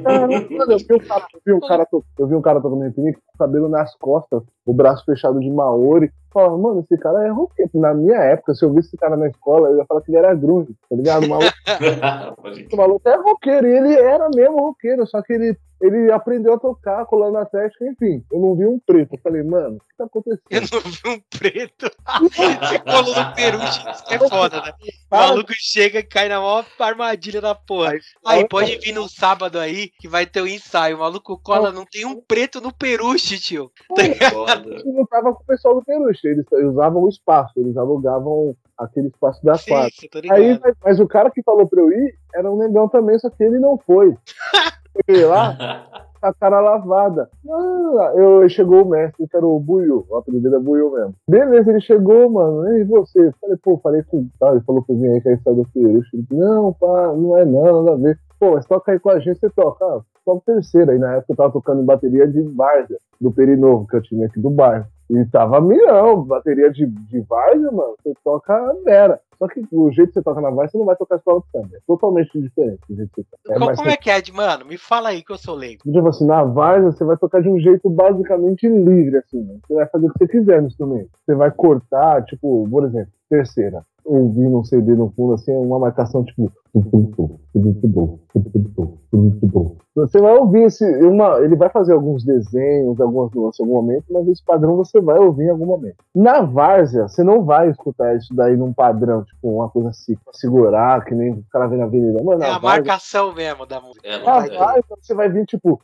[0.03, 2.83] mano, eu vi um cara, eu vi um cara, to- eu vi um cara tocando
[2.83, 6.11] repinique com o cabelo nas costas, o braço fechado de Maori.
[6.33, 7.71] Falava, mano, esse cara é roqueiro.
[7.75, 10.19] Na minha época, se eu visse esse cara na escola, eu ia falar que ele
[10.19, 11.25] era grunge, tá ligado?
[11.25, 11.53] O maluco
[12.73, 16.59] o maluco é roqueiro, e ele era mesmo roqueiro, só que ele, ele aprendeu a
[16.59, 18.25] tocar, colando na técnica, enfim.
[18.31, 19.15] Eu não vi um preto.
[19.15, 20.71] Eu falei, mano, o que tá Eu acontecendo?
[20.85, 21.91] não vi um preto.
[22.21, 23.59] Você colou no peru,
[24.11, 24.73] é foda, né?
[25.11, 27.95] O maluco chega e cai na maior armadilha da porra.
[28.25, 30.97] Aí, pode vir no sábado aí, que vai ter o ensaio.
[30.97, 33.71] O maluco cola, não tem um preto no peruche, tio.
[34.31, 34.69] Foda.
[34.69, 39.09] Eu não tava com o pessoal do Peruche, eles, usavam o espaço, eles alugavam aquele
[39.09, 39.91] espaço da Sim, quadra.
[40.11, 40.35] tá.
[40.35, 43.29] Aí, mas, mas o cara que falou pra eu ir era um negão também, só
[43.29, 44.17] que ele não foi.
[45.07, 45.57] Cheguei lá,
[46.21, 47.31] com a cara lavada.
[47.49, 51.15] Ah, eu, chegou o mestre, que era o Buiu, o apelido dele é Buiu mesmo.
[51.29, 53.33] Beleza, ele chegou, mano, e você?
[53.41, 55.67] Falei, pô, falei com o cara, ele falou que eu vim aí que é estado
[55.75, 58.19] disse, não, pá, não é não, nada a ver.
[58.39, 59.85] Pô, mas toca aí com a gente, você toca.
[59.85, 60.93] Ah, toca terceira.
[60.93, 64.27] Aí na época eu tava tocando em bateria de Várzea, do Perinovo, que eu tinha
[64.27, 64.87] aqui do bairro.
[65.11, 69.21] E tava milhão, bateria de, de Várzea, mano, você toca vera.
[69.41, 71.51] Só que o jeito que você toca na Várzea, você não vai tocar escola de
[71.51, 71.77] samba.
[71.77, 73.55] É totalmente diferente do jeito que você toca.
[73.55, 74.65] É Como, é que é, de mano?
[74.65, 75.83] Me fala aí que eu sou leigo.
[75.83, 79.59] Tipo assim, na Várzea você vai tocar de um jeito basicamente livre, assim, né?
[79.67, 81.11] Você vai fazer o que você quiser no instrumento.
[81.25, 83.83] Você vai cortar, tipo, por exemplo, terceira.
[84.05, 86.53] Ouvindo um CD no fundo, assim, uma marcação tipo.
[89.95, 90.85] Você vai ouvir esse.
[91.05, 95.01] Uma, ele vai fazer alguns desenhos, algumas nuances em algum momento, mas esse padrão você
[95.01, 95.97] vai ouvir em algum momento.
[96.15, 100.33] Na várzea, você não vai escutar isso daí num padrão, tipo, uma coisa assim, pra
[100.33, 102.23] segurar, que nem o cara vê na avenida.
[102.23, 104.07] Mano, É a várzea, marcação mesmo da música.
[104.07, 105.81] É, na é, várzea, você vai vir tipo.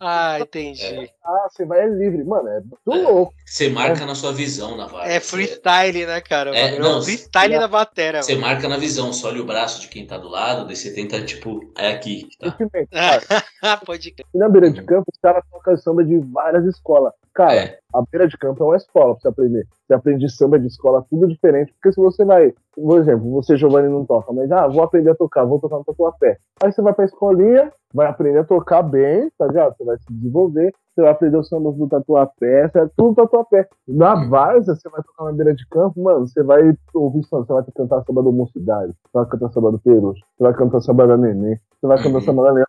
[0.00, 1.10] Ah, entendi.
[1.24, 2.22] Ah, você vai é livre.
[2.24, 3.32] Mano, é muito louco.
[3.44, 5.12] Você marca na sua visão na várzea.
[5.14, 6.56] É freestyle, né, cara?
[6.56, 8.22] É, É, não, freestyle da bateria.
[8.22, 10.92] Você marca na visão, só olha o braço de quem tá do lado, daí você
[10.92, 12.56] tenta, tipo, é aqui, tá?
[12.56, 12.88] Sentimento.
[13.86, 14.26] Pode crer.
[14.34, 17.12] E na beira de campo, os caras tocam samba de várias escolas.
[17.36, 17.78] Cara, É.
[17.94, 19.66] a beira de campo é uma escola pra você aprender.
[19.86, 21.70] Você aprende samba de escola, tudo diferente.
[21.74, 25.14] Porque se você vai, por exemplo, você, Giovanni, não toca, mas ah, vou aprender a
[25.14, 26.38] tocar, vou tocar no tatuapé.
[26.62, 29.76] Aí você vai pra escolinha, vai aprender a tocar bem, tá ligado?
[29.76, 33.68] Você vai se desenvolver, você vai aprender os sambas do tatuapé, você é tudo tatuapé.
[33.86, 37.52] Na várzea, você vai tocar na beira de campo, mano, você vai ouvir samba, você
[37.52, 41.06] vai cantar samba do Mocidade, você vai cantar samba do Perucho, você vai cantar samba
[41.06, 42.20] da Nenê, você vai cantar Uhum.
[42.22, 42.66] samba da Leão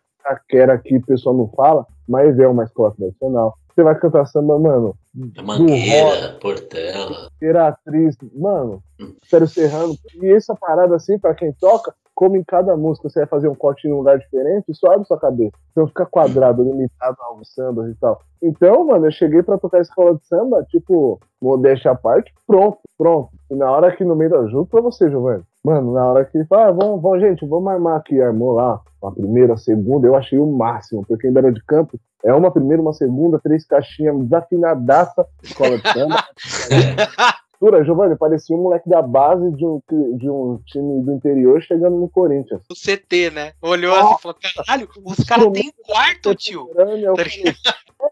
[0.84, 3.54] que o pessoal não fala, mas é uma escola tradicional.
[3.78, 4.96] Você vai cantar samba, mano,
[5.36, 7.28] É Mangueira, Portela.
[7.36, 8.82] Imperatriz, mano,
[9.22, 9.94] Sério Serrano.
[10.20, 13.54] E essa parada assim, pra quem toca, como em cada música você vai fazer um
[13.54, 15.52] corte em um lugar diferente, isso abre sua cabeça.
[15.76, 18.20] Não fica quadrado, limitado aos sambas e tal.
[18.42, 23.28] Então, mano, eu cheguei pra tocar escola de samba, tipo, modéstia à parte, pronto, pronto.
[23.48, 25.44] E na hora que no meio da junto pra você, Giovanni.
[25.68, 29.12] Mano, na hora que fala, ah, vamos, vamos, gente, vamos armar aqui, armou lá, uma
[29.12, 32.94] primeira, segunda, eu achei o máximo, porque em Beira de Campo é uma primeira, uma
[32.94, 36.24] segunda, três caixinhas desafinadaça, escola de samba.
[37.60, 39.82] Dura, Giovanni, parecia um moleque da base de um,
[40.16, 42.62] de um time do interior chegando no Corinthians.
[42.70, 43.52] O CT, né?
[43.60, 46.70] Olhou assim e falou: caralho, os caras têm quarto, tio.
[46.72, 47.26] Eu Tá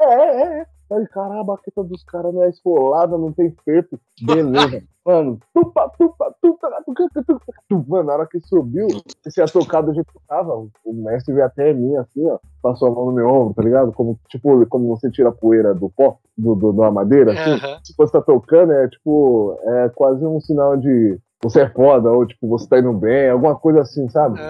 [0.00, 0.66] é, é, é.
[0.88, 3.98] Falei, caralho, a baqueta dos caras não é esfolada, não tem feito.
[4.22, 4.82] Beleza.
[5.06, 7.84] Mano, tupa, tupa, tupa, tupa, tupa, tupa.
[7.86, 8.88] Mano, na hora que subiu,
[9.24, 10.66] esse a tocada já tocava.
[10.84, 12.40] O mestre veio até mim, assim, ó.
[12.60, 13.92] Passou a mão no meu ombro, tá ligado?
[13.92, 17.50] Como, tipo, como você tira a poeira do pó, do, do, da madeira, assim.
[17.52, 17.78] Aham.
[17.84, 22.26] Se você tá tocando, é tipo, é quase um sinal de você é foda, ou
[22.26, 24.40] tipo, você tá indo bem, alguma coisa assim, sabe?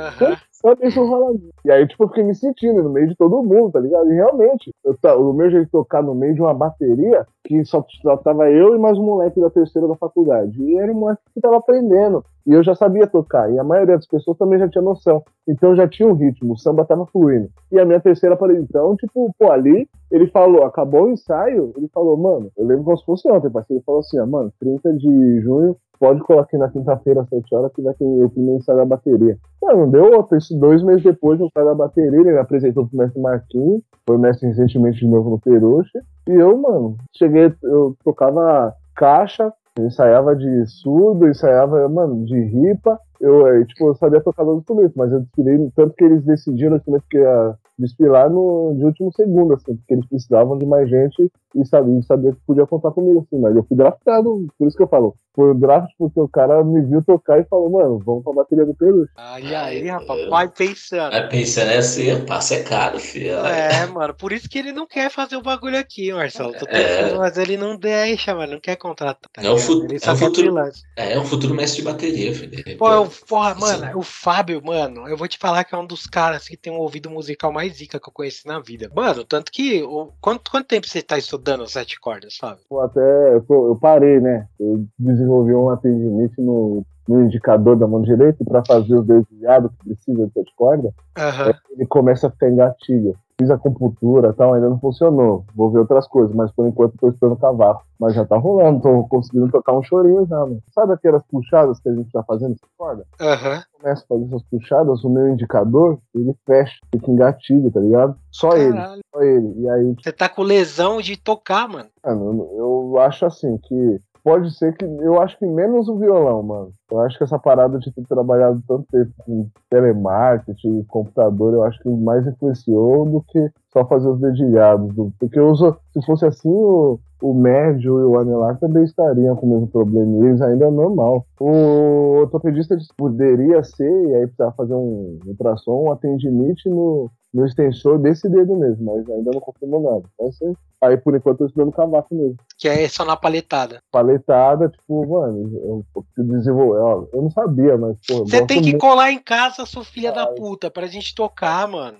[0.60, 1.36] Sabe isso rola.
[1.64, 4.10] E aí, tipo, eu fiquei me sentindo no meio de todo mundo, tá ligado?
[4.10, 7.84] E realmente, eu o meu jeito de tocar no meio de uma bateria, que só,
[8.02, 10.60] só tava eu e mais um moleque da terceira da faculdade.
[10.62, 12.24] E era um moleque que tava aprendendo.
[12.46, 13.52] E eu já sabia tocar.
[13.52, 15.22] E a maioria das pessoas também já tinha noção.
[15.46, 17.48] Então já tinha um ritmo, o samba tava fluindo.
[17.70, 21.88] E a minha terceira parede, então, tipo, pô, ali, ele falou, acabou o ensaio, ele
[21.92, 23.78] falou, mano, eu lembro como se fosse ontem, parceiro.
[23.78, 27.72] Ele falou assim, ó, mano, 30 de junho, pode colocar na quinta-feira às 7 horas
[27.72, 29.36] que vai ter o primeiro ensaio da bateria.
[29.62, 30.38] Mano, não deu outra.
[30.38, 34.48] Isso dois meses depois, no ensaio da bateria, ele apresentou pro mestre Marquinhos, foi mestre
[34.48, 35.98] recentemente de novo no Peruche.
[36.28, 42.98] E eu, mano, cheguei, eu tocava caixa, eu ensaiava de surdo, ensaiava, mano, de ripa.
[43.20, 46.76] Eu, tipo, eu sabia tocar no instrumento, mas eu desfilei, tanto que eles decidiram o
[46.76, 51.30] instrumento que ia desfilar no, de último segundo, assim, porque eles precisavam de mais gente
[51.54, 54.82] e sabia, sabia que podia contar comigo, assim, mas eu fui draftado, por isso que
[54.82, 55.14] eu falo.
[55.36, 58.64] Foi o draft porque o cara me viu tocar e falou, mano, vamos pra bateria
[58.64, 59.12] do Peruche.
[59.18, 61.12] Olha aí, rapaz, vai pensando.
[61.12, 63.36] Aí pensando assim, o passe é caro, filho.
[63.44, 66.54] É, mano, por isso que ele não quer fazer o bagulho aqui, Marcelo.
[66.54, 67.14] Tô É.
[67.18, 69.28] mas ele não deixa, mano, não quer contratar.
[69.30, 69.66] tá É o ligado?
[69.66, 70.34] fu- ele é quer futuro.
[70.34, 70.82] freelance.
[70.96, 72.78] É, é um futuro mestre de bateria, filho.
[72.78, 73.60] Pô, eu, porra, Sim.
[73.60, 76.72] mano, o Fábio, mano, eu vou te falar que é um dos caras que tem
[76.72, 78.90] um ouvido musical mais zica que eu conheci na vida.
[78.94, 79.82] Mano, tanto que.
[79.82, 82.64] o- quanto, quanto tempo você tá estudando sete cordas, Fábio?
[82.68, 83.00] Pô, até
[83.34, 84.46] eu, tô- eu parei, né?
[84.58, 84.86] Eu
[85.26, 90.26] desenvolvi uma tendinite no, no indicador da mão direita para fazer o desviado que precisa
[90.26, 90.92] de sete cordas.
[91.18, 91.52] Aham.
[91.72, 93.16] Ele começa a ficar engatilho.
[93.38, 95.44] Fiz acupuntura e tal, ainda não funcionou.
[95.54, 97.80] Vou ver outras coisas, mas por enquanto tô esperando cavalo.
[98.00, 100.62] Mas já tá rolando, tô conseguindo tocar um chorinho já, mano.
[100.74, 103.04] Sabe aquelas puxadas que a gente tá fazendo de corda?
[103.20, 103.62] Aham.
[103.78, 108.16] Começa a fazer essas puxadas, o meu indicador, ele fecha, fica engatilho, tá ligado?
[108.30, 109.02] Só ele, Caralho.
[109.14, 109.54] só ele.
[109.60, 111.90] E aí, Você tá com lesão de tocar, mano.
[112.02, 114.84] Mano, eu acho assim que pode ser que.
[114.84, 116.72] Eu acho que menos o violão, mano.
[116.90, 121.80] Eu acho que essa parada de ter trabalhado tanto tempo com telemarketing, computador, eu acho
[121.82, 124.94] que mais influenciou do que só fazer os dedilhados.
[124.94, 129.34] do- Porque eu uso, se fosse assim, o, o médio e o anelar também estariam
[129.36, 130.26] com o mesmo problema.
[130.26, 131.26] Eles ainda é normal.
[131.40, 137.98] O ortopedista poderia ser, e aí precisava fazer um ultrassom, uma tendinite no, no extensor
[137.98, 140.04] desse dedo mesmo, mas ainda não confirmou nada.
[140.20, 142.36] Então, aí por enquanto eu tô estudando cavaco mesmo.
[142.58, 143.80] Que é só na paletada.
[143.92, 145.84] Paletada, tipo, mano, eu,
[146.18, 148.80] eu desenvolvi, ó, eu não sabia, mas, pô, eu Você tem que muito.
[148.80, 150.34] colar em casa, sua filha da Ai.
[150.34, 151.98] puta, pra gente tocar, mano.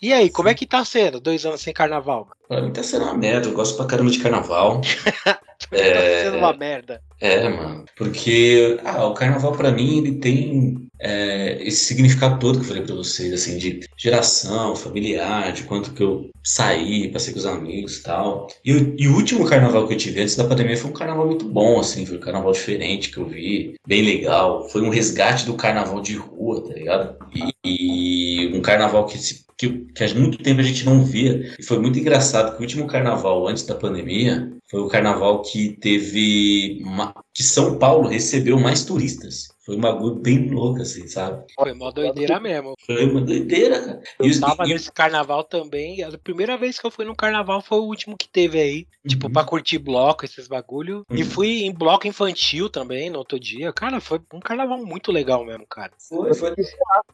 [0.00, 1.20] E aí, como é que tá sendo?
[1.20, 2.28] Dois anos sem carnaval?
[2.48, 4.80] Pra mim tá sendo uma merda, eu gosto pra caramba de carnaval.
[5.70, 6.24] Tá É.
[6.24, 7.00] sendo uma merda.
[7.20, 7.84] É, mano.
[7.96, 12.82] Porque ah, o carnaval pra mim ele tem é, esse significado todo que eu falei
[12.82, 17.98] pra vocês, assim, de geração, familiar, de quanto que eu saí, passei com os amigos
[17.98, 18.48] e tal.
[18.64, 21.48] E, e o último carnaval que eu tive antes da pandemia foi um carnaval muito
[21.48, 24.68] bom, assim, foi um carnaval diferente que eu vi, bem legal.
[24.70, 27.16] Foi um resgate do carnaval de rua, tá ligado?
[27.64, 31.54] E, e um carnaval que, se- que, que há muito tempo a gente não via.
[31.58, 35.76] E foi muito engraçado que o último carnaval antes da pandemia foi o carnaval que
[35.80, 36.80] teve.
[36.84, 39.48] ma- que São Paulo recebeu mais turistas.
[39.70, 41.44] Foi um bagulho bem louco, assim, sabe?
[41.54, 42.74] Foi uma doideira mesmo.
[42.84, 44.02] Foi uma doideira, cara.
[44.20, 46.02] E Eu os- tava e- nesse carnaval também.
[46.02, 48.86] A primeira vez que eu fui no carnaval foi o último que teve aí.
[49.06, 49.32] Tipo, Uhum.
[49.32, 51.04] pra curtir bloco, esses bagulho.
[51.08, 51.24] E Uhum.
[51.30, 53.72] fui em bloco infantil também no outro dia.
[53.72, 55.92] Cara, foi um carnaval muito legal mesmo, cara.
[56.08, 56.50] Foi, foi.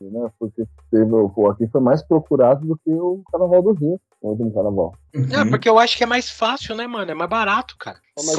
[0.00, 0.30] né?
[0.38, 4.52] Porque teve, pô, aqui foi mais procurado do que o Carnaval do Rio, o último
[4.54, 4.94] Carnaval.
[5.14, 5.50] É, Uhum.
[5.50, 7.10] porque eu acho que é mais fácil, né, mano?
[7.10, 7.98] É mais barato, cara.
[8.16, 8.34] Mas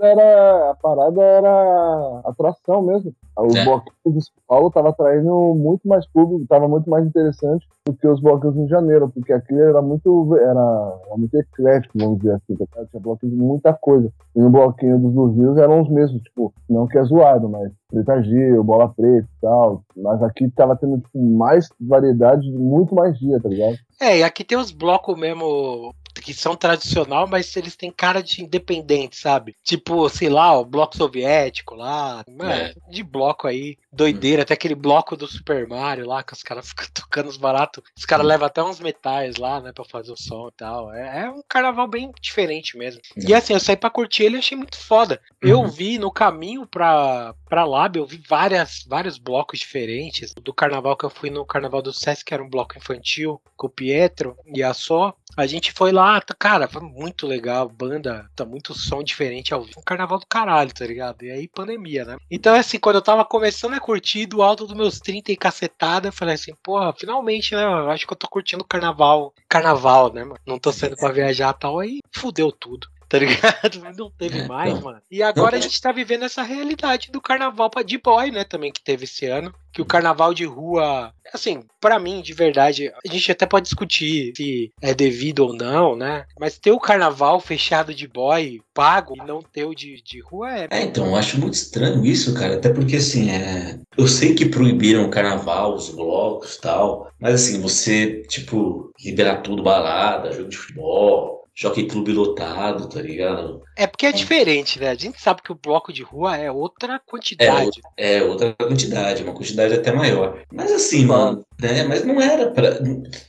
[0.00, 3.12] Era, a parada era atração mesmo.
[3.36, 3.64] O É.
[3.64, 8.06] bloquinho de São Paulo tava atraindo muito mais público, tava muito mais interessante do que
[8.06, 12.54] os bloquinhos em janeiro, porque aqui era muito, era, era muito eclético, vamos dizer assim,
[12.56, 14.10] tá tinha bloquinho de muita coisa.
[14.34, 17.70] E no bloquinho dos do Rios eram os mesmos, tipo, não que é zoado, mas
[17.90, 19.82] Preta Gil, Bola Preta e tal.
[19.96, 23.76] Mas aqui tava tendo tipo, mais variedade, muito mais dia, tá ligado?
[24.00, 28.42] É, e aqui tem os blocos mesmo que são tradicional, mas eles têm cara de
[28.42, 29.54] independente, sabe?
[29.64, 32.74] Tipo, sei lá, o bloco soviético lá, mano, É.
[32.88, 36.86] de bloco aí, doideira, até aquele bloco do Super Mario lá, que os caras ficam
[36.94, 40.48] tocando os baratos, os caras levam até uns metais lá, né, pra fazer o som
[40.48, 40.92] e tal.
[40.92, 43.00] É, é um carnaval bem diferente mesmo.
[43.16, 45.20] E assim, eu saí pra curtir ele e achei muito foda.
[45.40, 45.68] Eu Uhum.
[45.68, 50.32] vi no caminho pra, pra Lab, eu vi várias, vários blocos diferentes.
[50.34, 53.66] Do carnaval que eu fui no carnaval do Sesc, que era um bloco infantil, com
[53.66, 55.14] o Pietro e a Só.
[55.36, 57.68] A gente foi lá, cara, foi muito legal.
[57.68, 59.82] Banda, tá muito som diferente ao vivo.
[59.84, 61.22] Carnaval do caralho, tá ligado?
[61.22, 62.16] E aí, pandemia, né?
[62.30, 66.08] Então, assim, quando eu tava começando a curtir do alto dos meus 30 e cacetada,
[66.08, 67.62] eu falei assim, porra, finalmente, né?
[67.64, 69.32] Eu acho que eu tô curtindo carnaval.
[69.48, 70.40] Carnaval, né, mano?
[70.46, 71.78] Não tô saindo pra viajar e tal.
[71.78, 72.86] Aí fudeu tudo.
[73.10, 73.80] Tá ligado?
[73.98, 74.82] Não teve É, mais, não.
[74.82, 75.02] mano.
[75.10, 78.44] E agora a gente tá vivendo essa realidade do carnaval de boy, né?
[78.44, 79.52] Também que teve esse ano.
[79.72, 84.32] Que o carnaval de rua, assim, pra mim, de verdade, a gente até pode discutir
[84.36, 86.24] se é devido ou não, né?
[86.38, 90.56] Mas ter o carnaval fechado de boy, pago, e não ter o de, de rua
[90.56, 90.68] é.
[90.70, 92.54] É, então, eu acho muito estranho isso, cara.
[92.54, 93.78] Até porque, assim, é...
[93.96, 97.10] eu sei que proibiram o carnaval, os blocos e tal.
[97.20, 103.62] Mas, assim, você, tipo, liberar tudo, balada, jogo de futebol, jockey clube lotado, tá ligado?
[103.76, 104.88] É porque é diferente, né?
[104.88, 107.80] A gente sabe que o bloco de rua é outra quantidade.
[107.98, 110.42] É, outra quantidade, uma quantidade até maior.
[110.50, 111.84] Mas, assim, mano, né?
[111.84, 112.78] Mas não era pra.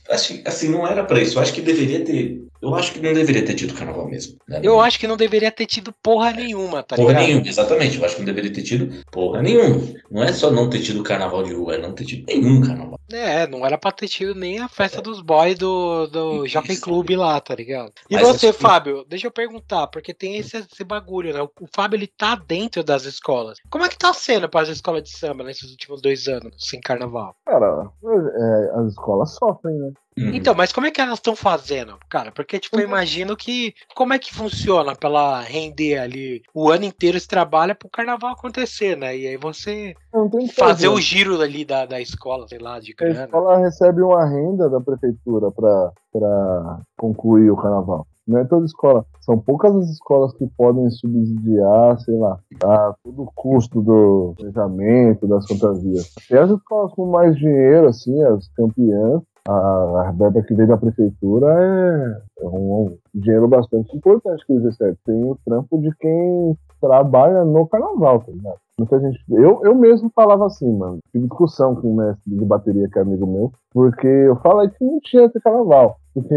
[0.08, 1.36] Acho, que, assim, não era pra isso.
[1.36, 2.42] Eu acho que deveria ter.
[2.62, 4.38] Eu acho que não deveria ter tido carnaval mesmo.
[4.48, 4.60] né?
[4.62, 7.26] Eu acho que não deveria ter tido porra nenhuma, tá Porra ligado?
[7.26, 7.98] nenhuma, exatamente.
[7.98, 9.82] Eu acho que não deveria ter tido porra nenhuma.
[10.08, 13.00] Não é só não ter tido carnaval de rua, é não ter tido nenhum carnaval.
[13.12, 16.46] É, não era pra ter tido nem a festa dos boys do, do.
[16.46, 17.92] Jockey Club lá, tá ligado?
[18.08, 21.42] E Mas você, Fábio, deixa eu perguntar, porque tem esse, esse bagulho, né?
[21.42, 23.58] O, o Fábio, ele tá dentro das escolas.
[23.68, 26.80] Como é que tá sendo para as escolas de samba nesses últimos dois anos, sem
[26.80, 27.34] carnaval?
[27.44, 29.92] Cara, é, as escolas sofrem, né?
[30.18, 30.34] Uhum.
[30.34, 32.30] Então, mas como é que elas estão fazendo, cara?
[32.30, 33.74] Porque, tipo, eu imagino que.
[33.94, 38.32] Como é que funciona pra ela render ali o ano inteiro esse trabalho pro carnaval
[38.32, 39.16] acontecer, né?
[39.16, 42.78] E aí você Não tem que fazer o giro ali da, da escola, sei lá,
[42.78, 43.24] de A grana.
[43.24, 48.06] escola recebe uma renda da prefeitura para concluir o carnaval.
[48.26, 49.04] Não é toda escola.
[49.20, 55.26] São poucas as escolas que podem subsidiar, sei lá, a todo o custo do planejamento,
[55.26, 56.14] das fantasias.
[56.30, 60.76] E as escolas com mais dinheiro, assim, as campeãs, a, a verba que vem da
[60.76, 64.96] prefeitura é, é um, dinheiro bastante importante que eles recebem.
[65.04, 68.56] Tem o trampo de quem trabalha no carnaval, tá ligado?
[68.78, 69.20] Muita gente.
[69.30, 70.98] Eu, eu mesmo falava assim, mano.
[71.12, 74.84] Tive discussão com o mestre de bateria, que é amigo meu, porque eu falei que
[74.84, 75.96] não tinha esse carnaval.
[76.14, 76.34] Porque,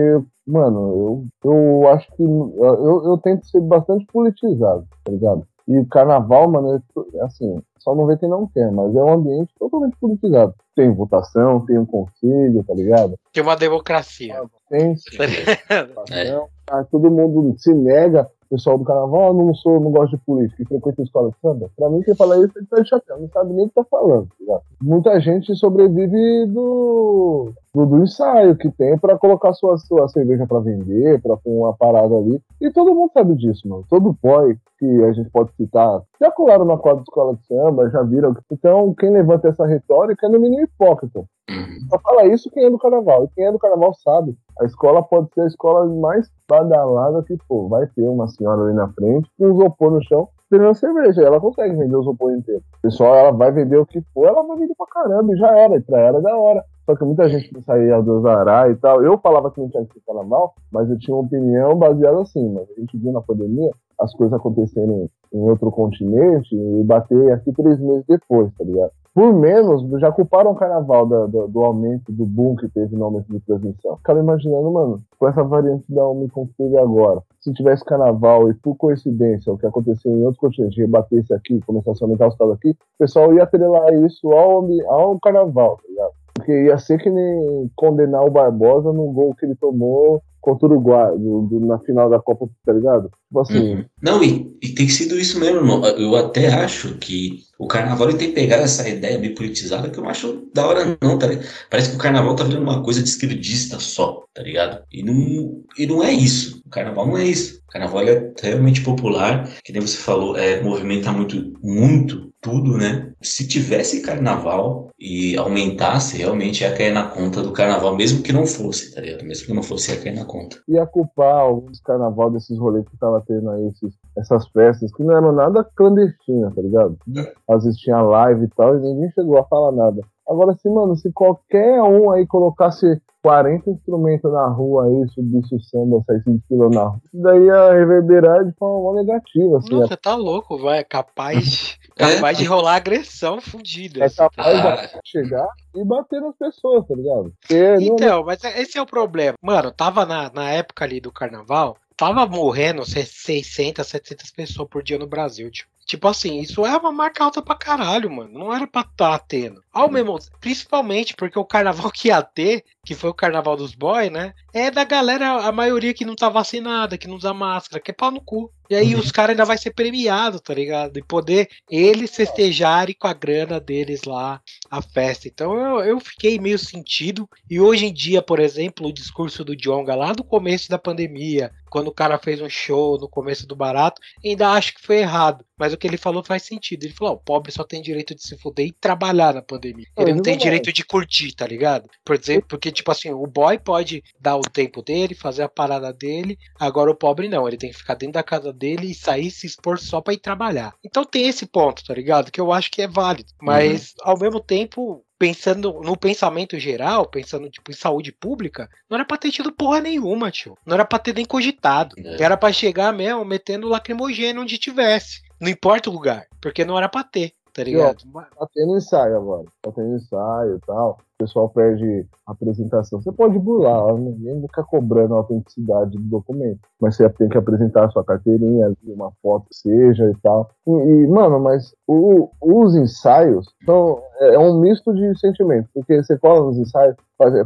[0.47, 2.23] mano, eu, eu acho que.
[2.23, 5.45] Eu, eu tento ser bastante politizado, tá ligado?
[5.67, 9.53] E carnaval, mano, é, assim, só não vê quem não quer, mas é um ambiente
[9.57, 10.53] totalmente politizado.
[10.75, 13.17] Tem votação, tem um conselho, tá ligado?
[13.31, 14.43] Tem uma democracia.
[14.69, 14.95] Tem
[15.95, 20.63] votação, ah, todo mundo se nega pessoal do carnaval, não sou, não gosto de política
[20.63, 21.69] e frequenta a escola de samba.
[21.75, 23.83] Pra mim, quem fala isso, ele tá de chapéu, não sabe nem o que tá
[23.83, 24.27] falando.
[24.45, 30.45] Tá Muita gente sobrevive do, do, do, ensaio que tem para colocar sua, sua cerveja
[30.45, 32.41] para vender, para uma parada ali.
[32.61, 33.83] E todo mundo sabe disso, mano.
[33.89, 37.89] Todo boy que a gente pode citar, já colaram na quadra de escola de samba,
[37.89, 38.35] já viram.
[38.51, 41.23] Então, quem levanta essa retórica é no mínimo hipócrita.
[41.49, 41.87] Uhum.
[41.89, 43.25] Só fala isso quem é do carnaval.
[43.25, 44.35] E quem é do carnaval sabe.
[44.59, 47.69] A escola pode ser a escola mais badalada que for.
[47.69, 51.21] Vai ter uma senhora ali na frente com um isopor no chão vendendo cerveja.
[51.21, 52.61] Ela consegue vender o isopor inteiro.
[52.79, 55.33] O pessoal, ela vai vender o que for, ela vai vender pra caramba.
[55.33, 55.75] E já era.
[55.75, 56.63] E pra ela é da hora.
[56.85, 59.03] Só que muita gente saía do Zará e tal.
[59.03, 62.47] Eu falava que não tinha que ser carnaval, mas eu tinha uma opinião baseada assim,
[62.53, 67.51] mas a gente viu na pandemia as coisas acontecerem em outro continente e bater aqui
[67.51, 68.91] três meses depois, tá ligado?
[69.15, 73.05] Por menos, já culparam o carnaval do, do, do, aumento, do boom que teve no
[73.05, 73.95] aumento de transmissão.
[73.95, 78.53] Ficava imaginando, mano, com essa variante da Omicron que teve agora, se tivesse carnaval e
[78.55, 82.55] por coincidência o que aconteceu em outros continentes rebatesse aqui, começasse a aumentar os casos
[82.55, 86.11] aqui, o pessoal ia atrelar isso ao, ao carnaval, tá ligado?
[86.33, 90.71] Porque ia ser que nem condenar o Barbosa no gol que ele tomou contra o
[90.71, 93.09] Uruguai do, na final da Copa, tá ligado?
[93.27, 93.73] Tipo assim.
[93.73, 93.85] Uhum.
[93.99, 95.83] Não, e, e, tem sido isso mesmo.
[95.97, 100.11] Eu até acho que o carnaval tem pegado essa ideia bem politizada que eu não
[100.11, 101.47] acho da hora, não, tá ligado?
[101.69, 104.83] Parece que o carnaval tá virando uma coisa de esquerdista só, tá ligado?
[104.93, 106.61] E não, e não é isso.
[106.63, 107.61] O carnaval não é isso.
[107.67, 113.11] O carnaval é realmente popular, que nem você falou, é, movimenta muito, muito tudo, né?
[113.21, 118.45] Se tivesse carnaval e aumentasse, realmente ia cair na conta do carnaval, mesmo que não
[118.45, 119.23] fosse, tá ligado?
[119.23, 120.34] Mesmo que não fosse, ia cair na conta.
[120.67, 125.15] Ia culpar alguns carnaval desses rolês que tava tendo aí, esses, essas festas, que não
[125.15, 126.97] eram nada clandestinas, tá ligado?
[127.15, 127.33] É.
[127.49, 130.01] Às vezes tinha live e tal, e ninguém chegou a falar nada.
[130.27, 135.59] Agora, assim, mano, se qualquer um aí colocasse 40 instrumentos na rua aí, subisse o
[135.59, 139.57] samba, saísse de quilô na rua, isso daí ia reverberar de forma negativa.
[139.57, 142.41] Assim, Não, você tá louco, vai, é capaz, capaz é?
[142.41, 144.03] de rolar agressão fundida.
[144.03, 144.99] É capaz ah.
[145.03, 147.33] de chegar e bater nas pessoas, tá ligado?
[147.39, 148.25] Porque então, não...
[148.25, 149.37] mas esse é o problema.
[149.41, 154.97] Mano, tava na, na época ali do carnaval, tava morrendo 600, 700 pessoas por dia
[154.97, 155.74] no Brasil, tipo.
[155.85, 158.39] Tipo assim, isso é uma marca alta pra caralho, mano.
[158.39, 159.63] Não era pra estar tá tendo.
[159.71, 164.11] Ao mesmo, principalmente porque o carnaval que ia ter, que foi o carnaval dos boys,
[164.11, 164.33] né?
[164.53, 167.93] É da galera, a maioria que não tá vacinada, que não usa máscara, que é
[167.93, 168.51] pau no cu.
[168.67, 170.97] E aí os caras ainda vai ser premiado, tá ligado?
[170.97, 175.27] E poder eles festejarem com a grana deles lá a festa.
[175.27, 177.29] Então eu, eu fiquei meio sentido.
[177.49, 181.51] E hoje em dia, por exemplo, o discurso do Jonga lá do começo da pandemia,
[181.75, 185.43] quando o cara fez um show no começo do barato, ainda acho que foi errado.
[185.59, 186.85] Mas o que ele falou faz sentido.
[186.85, 189.85] Ele falou: oh, o pobre só tem direito de se fuder e trabalhar na pandemia.
[189.97, 191.89] Ele não, não tem direito de curtir, tá ligado?
[192.05, 195.91] Por exemplo, porque, tipo assim, o boy pode dar o tempo dele, fazer a parada
[195.91, 196.39] dele.
[196.57, 197.45] Agora o pobre não.
[197.45, 200.19] Ele tem que ficar dentro da casa dele e sair se expor só para ir
[200.19, 200.73] trabalhar.
[200.81, 202.31] Então tem esse ponto, tá ligado?
[202.31, 203.33] Que eu acho que é válido.
[203.41, 204.11] Mas uhum.
[204.11, 209.17] ao mesmo tempo, pensando no pensamento geral, pensando tipo em saúde pública, não era pra
[209.17, 210.57] ter tido porra nenhuma, tio.
[210.65, 211.95] Não era pra ter nem cogitado.
[211.97, 212.21] É.
[212.21, 215.21] Era pra chegar mesmo metendo lacrimogênio onde tivesse.
[215.39, 217.97] Não importa o lugar, porque não era pra ter tá ligado?
[218.13, 220.99] Ó, tá tendo ensaio agora, tá tendo ensaio e tal.
[221.15, 223.01] O pessoal perde a apresentação.
[223.01, 226.59] Você pode burlar, ninguém fica cobrando a autenticidade do documento.
[226.81, 230.51] Mas você tem que apresentar a sua carteirinha, uma foto que seja e tal.
[230.67, 235.71] E, e mano, mas o, os ensaios são, é, é um misto de sentimentos.
[235.73, 236.97] Porque você cola nos ensaios,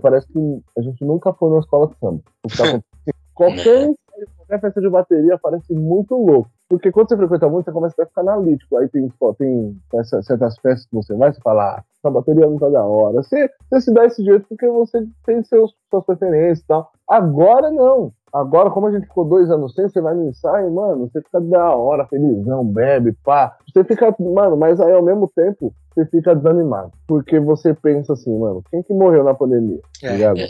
[0.02, 2.24] parece que a gente nunca foi na escola de samba.
[2.58, 2.82] Tá
[3.36, 3.94] qualquer
[4.36, 6.50] qualquer festa de bateria parece muito louco.
[6.70, 8.78] Porque quando você frequenta muito, você começa a ficar analítico.
[8.78, 12.60] Aí tem, tem essa, certas festas que você vai, você fala, ah, essa bateria não
[12.60, 13.24] tá da hora.
[13.24, 16.92] Você, você se dá esse jeito porque você tem seus, suas preferências e tal.
[17.08, 18.14] Agora não.
[18.32, 21.42] Agora, como a gente ficou dois anos sem, você vai no ensaio, mano, você fica
[21.42, 23.58] da hora, felizão, bebe, pá.
[23.74, 26.92] Você fica, mano, mas aí ao mesmo tempo você fica desanimado.
[27.08, 29.80] Porque você pensa assim, mano, quem que morreu na pandemia?
[30.00, 30.40] Tá é, ligado?
[30.40, 30.50] É,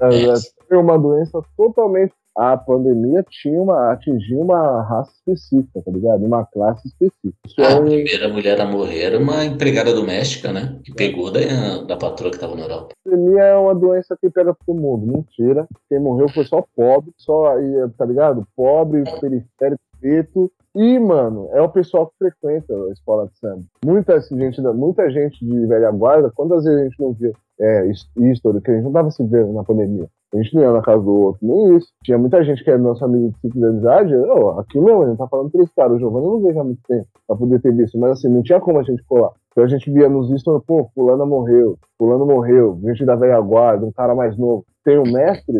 [0.00, 0.34] é,
[0.70, 6.24] é uma doença totalmente a pandemia tinha uma, atingiu uma raça específica, tá ligado?
[6.24, 7.36] Uma classe específica.
[7.58, 10.78] É a primeira mulher a morrer era uma empregada doméstica, né?
[10.84, 11.40] Que pegou da,
[11.86, 12.94] da patroa que tava na Europa.
[13.06, 15.06] A pandemia é uma doença que pega todo mundo.
[15.06, 15.66] Mentira.
[15.88, 17.54] Quem morreu foi só pobre, só,
[17.98, 18.46] tá ligado?
[18.56, 20.50] Pobre, periférico, preto.
[20.74, 23.62] E, mano, é o pessoal que frequenta a escola de samba.
[23.84, 28.60] Muita gente, muita gente de velha guarda, quantas vezes a gente não vê é, history,
[28.62, 30.08] que a gente não tava se vendo na pandemia.
[30.32, 31.88] A gente não ia na casa do outro, nem isso.
[32.02, 34.14] Tinha muita gente que era nosso amigo de ciclo de amizade.
[34.16, 35.92] Oh, aqui mesmo, a gente tá falando pra esse cara.
[35.92, 37.98] O Giovanni eu não vejo há muito tempo pra poder ter visto.
[37.98, 39.32] Mas assim, não tinha como a gente colar.
[39.52, 43.86] Então a gente via nos stories, pô, fulano morreu, fulano morreu, gente da velha guarda,
[43.86, 44.64] um cara mais novo.
[44.82, 45.58] Tem o mestre,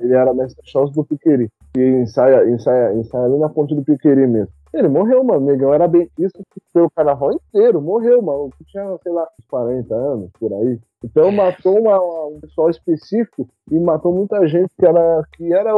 [0.00, 4.26] ele era mestre Charles do Piqueri, que ensaia, ensaia, ensaia ali na ponte do Piqueri
[4.26, 4.52] mesmo.
[4.72, 5.42] Ele morreu, mano.
[5.42, 6.32] O negão era bem isso
[6.72, 7.80] pelo carnaval inteiro.
[7.80, 8.50] Morreu, mano.
[8.66, 10.80] Tinha, sei lá, 40 anos, por aí.
[11.04, 15.72] Então matou uma, um pessoal específico e matou muita gente que era, que era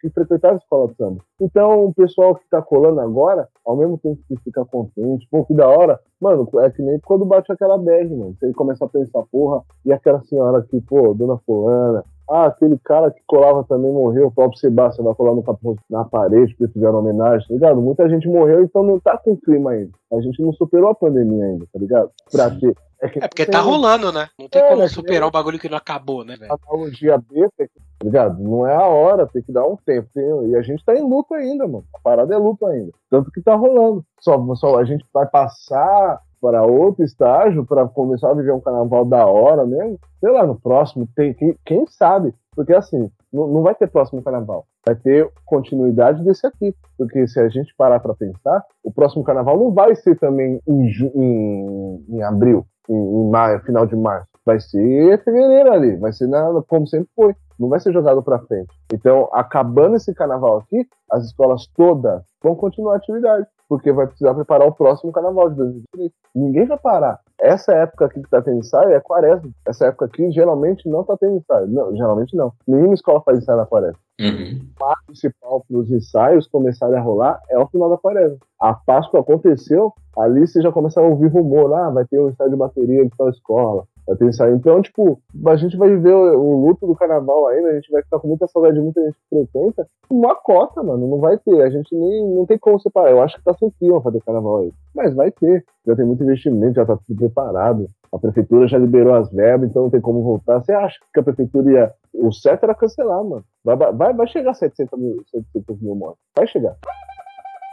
[0.00, 1.24] que frequentava a escola de samba.
[1.40, 5.68] Então o pessoal que tá colando agora, ao mesmo tempo que fica contente, que da
[5.68, 8.36] hora, mano, é que nem quando bate aquela bad, mano.
[8.38, 13.10] Você começa a pensar, porra, e aquela senhora que, pô, dona fulana, ah, aquele cara
[13.10, 17.00] que colava também morreu, o próprio Sebastião vai colar no capô, na parede, porque fizeram
[17.00, 17.82] homenagem, tá ligado?
[17.82, 19.90] Muita gente morreu, então não tá com clima ainda.
[20.12, 22.10] A gente não superou a pandemia ainda, tá ligado?
[22.30, 22.70] Pra ter.
[22.70, 24.28] É, é porque tá rolando, né?
[24.38, 26.52] Não tem é, como né, superar o bagulho que não acabou, né, velho?
[26.52, 28.42] Analogia besta, tá ligado?
[28.42, 30.08] Não é a hora, tem que dar um tempo.
[30.14, 30.24] Tem...
[30.50, 31.84] E a gente tá em luto ainda, mano.
[31.94, 32.92] A parada é luto ainda.
[33.10, 34.04] Tanto que tá rolando.
[34.20, 39.04] Só, só a gente vai passar para outro estágio, para começar a viver um carnaval
[39.04, 42.34] da hora mesmo, sei lá, no próximo, tem, quem, quem sabe?
[42.54, 46.74] Porque assim, não, não vai ter próximo carnaval, vai ter continuidade desse aqui.
[46.98, 50.88] Porque se a gente parar para pensar, o próximo carnaval não vai ser também em,
[51.14, 54.28] em, em abril, em, maio, final de março.
[54.44, 58.40] Vai ser fevereiro ali, vai ser na, como sempre foi não vai ser jogado para
[58.40, 58.74] frente.
[58.92, 64.34] Então, acabando esse carnaval aqui, as escolas todas vão continuar a atividade, porque vai precisar
[64.34, 66.12] preparar o próximo carnaval de 2023.
[66.34, 67.20] Ninguém vai parar.
[67.42, 69.50] Essa época aqui que tá tendo ensaio é quaresma.
[69.66, 71.66] Essa época aqui geralmente não tá tendo ensaio.
[71.66, 72.52] Não, geralmente não.
[72.68, 73.98] Nenhuma escola faz ensaio na quaresma.
[74.20, 74.60] Uhum.
[74.80, 78.38] O principal para os ensaios começarem a rolar é o final da quaresma.
[78.60, 82.50] A Páscoa aconteceu, ali você já começa a ouvir rumor, ah, vai ter um ensaio
[82.50, 83.84] de bateria de tal escola,
[84.16, 84.54] ter ensaio.
[84.56, 88.18] Então, tipo, a gente vai viver o, luto do carnaval ainda, a gente vai ficar
[88.18, 89.86] com muita saudade de muita gente que frequenta.
[90.10, 91.62] Uma cota, mano, não vai ter.
[91.62, 93.10] A gente nem não tem como separar.
[93.10, 94.72] Eu acho que tá sem clima fazer carnaval aí.
[94.94, 95.64] Mas vai ter.
[95.86, 97.86] Já tem muito investimento, já tá tudo preparado.
[98.12, 100.60] A prefeitura já liberou as verbas, então não tem como voltar.
[100.60, 101.92] Você acha que a prefeitura ia.
[102.14, 103.44] O certo era cancelar, mano.
[103.64, 106.20] Vai, vai, vai chegar a 700 mil, 700 mil mortes.
[106.36, 106.76] Vai chegar.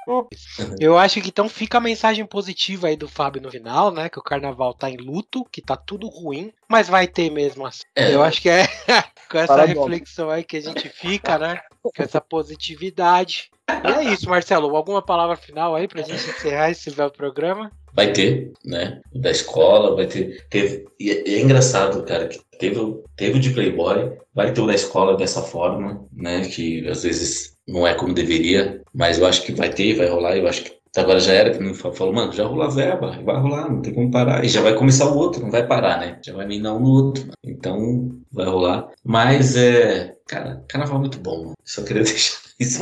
[0.80, 4.10] Eu acho que então fica a mensagem positiva aí do Fábio no final, né?
[4.10, 7.84] Que o carnaval tá em luto, que tá tudo ruim, mas vai ter mesmo assim.
[7.96, 8.14] É.
[8.14, 8.68] Eu acho que é
[9.30, 9.78] com essa Parabéns.
[9.78, 11.62] reflexão aí que a gente fica, né?
[11.82, 13.52] Com essa positividade.
[13.70, 14.76] E é isso, Marcelo.
[14.76, 17.72] Alguma palavra final aí pra gente encerrar esse velho programa?
[18.00, 19.02] Vai ter, né?
[19.14, 20.46] Da escola, vai ter.
[20.50, 22.80] Teve, e é, é engraçado, cara, que teve,
[23.18, 26.48] teve o de Playboy, vai ter o da escola dessa forma, né?
[26.48, 30.38] Que às vezes não é como deveria, mas eu acho que vai ter, vai rolar,
[30.38, 33.40] eu acho que agora já era, que não falou, mano, já rolou a verba, vai
[33.40, 36.20] rolar, não tem como parar, e já vai começar o outro, não vai parar, né?
[36.24, 38.88] Já vai minar um no outro, então vai rolar.
[39.04, 41.54] Mas é, cara, carnaval é muito bom, mano.
[41.64, 42.82] Só queria deixar isso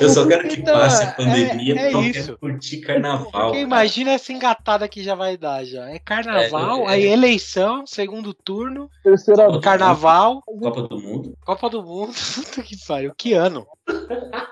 [0.00, 2.38] Eu só quero que então, passe a é, pandemia é, é eu isso.
[2.38, 3.30] curtir carnaval.
[3.30, 5.90] Porque imagina essa engatada que já vai dar já.
[5.90, 11.36] É carnaval, é, é, aí eleição, segundo turno, terceira carnaval, Copa do Mundo.
[11.44, 12.12] Copa do Mundo.
[12.34, 13.66] Puta que pariu, que ano?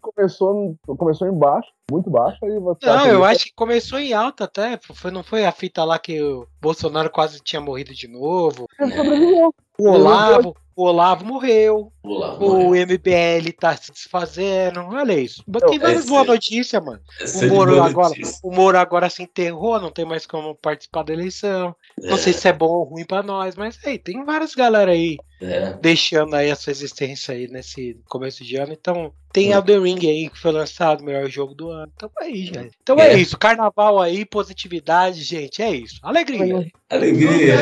[0.00, 4.78] começou, começou embaixo, muito baixo, aí Não, eu acho que começou em alta até.
[4.82, 8.66] Foi, não foi a fita lá que o Bolsonaro quase tinha morrido de novo?
[8.78, 9.54] Sobreviveu.
[9.80, 11.92] O Olavo, o Olavo morreu.
[12.02, 12.86] O, Olavo o morreu.
[12.86, 14.80] MBL tá se desfazendo.
[14.80, 15.44] Olha isso.
[15.68, 17.00] Tem várias boas notícias, mano.
[17.20, 21.74] O Moro, agora, o Moro agora se enterrou, não tem mais como participar da eleição.
[22.02, 22.10] É.
[22.10, 25.16] Não sei se é bom ou ruim pra nós, mas aí, tem várias galera aí
[25.40, 25.72] é.
[25.80, 28.72] deixando aí a sua existência aí nesse começo de ano.
[28.72, 29.58] Então, tem hum.
[29.58, 31.92] Elden Ring aí que foi lançado, melhor jogo do ano.
[31.94, 32.76] Então é isso, gente.
[32.82, 33.12] Então é.
[33.12, 33.38] é isso.
[33.38, 35.62] Carnaval aí, positividade, gente.
[35.62, 35.98] É isso.
[36.02, 36.66] Alegria.
[36.90, 37.56] Alegria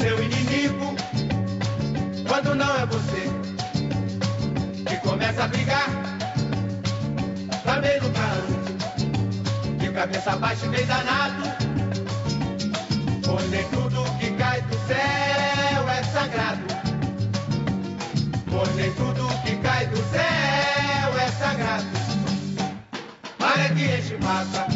[0.00, 0.96] seu inimigo,
[2.26, 3.20] quando não é você
[4.88, 5.90] que começa a brigar,
[7.64, 11.69] também nunca antes, de cabeça baixa e bem danado,
[13.48, 16.62] nem tudo que cai do céu é sagrado,
[18.76, 21.84] nem tudo que cai do céu é sagrado,
[23.38, 24.66] maré que enche massa,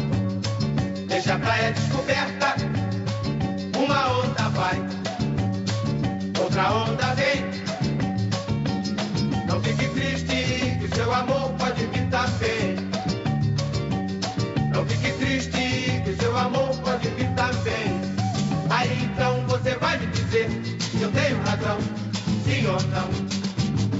[1.07, 1.84] deixa a praia descoberta,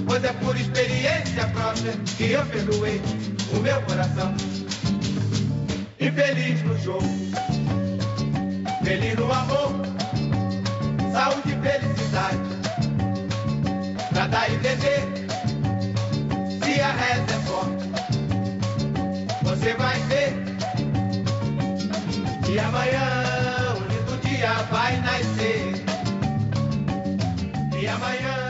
[0.05, 3.01] Pois é por experiência própria que eu perdoei
[3.53, 4.35] o meu coração.
[5.97, 7.07] Infeliz no jogo,
[8.83, 9.71] feliz no amor,
[11.13, 12.37] saúde e felicidade.
[14.11, 15.07] Pra dar e vender,
[16.61, 17.89] se a reza é forte,
[19.41, 20.33] você vai ver
[22.43, 25.85] que amanhã um lindo dia vai nascer.
[27.81, 28.44] E amanhã.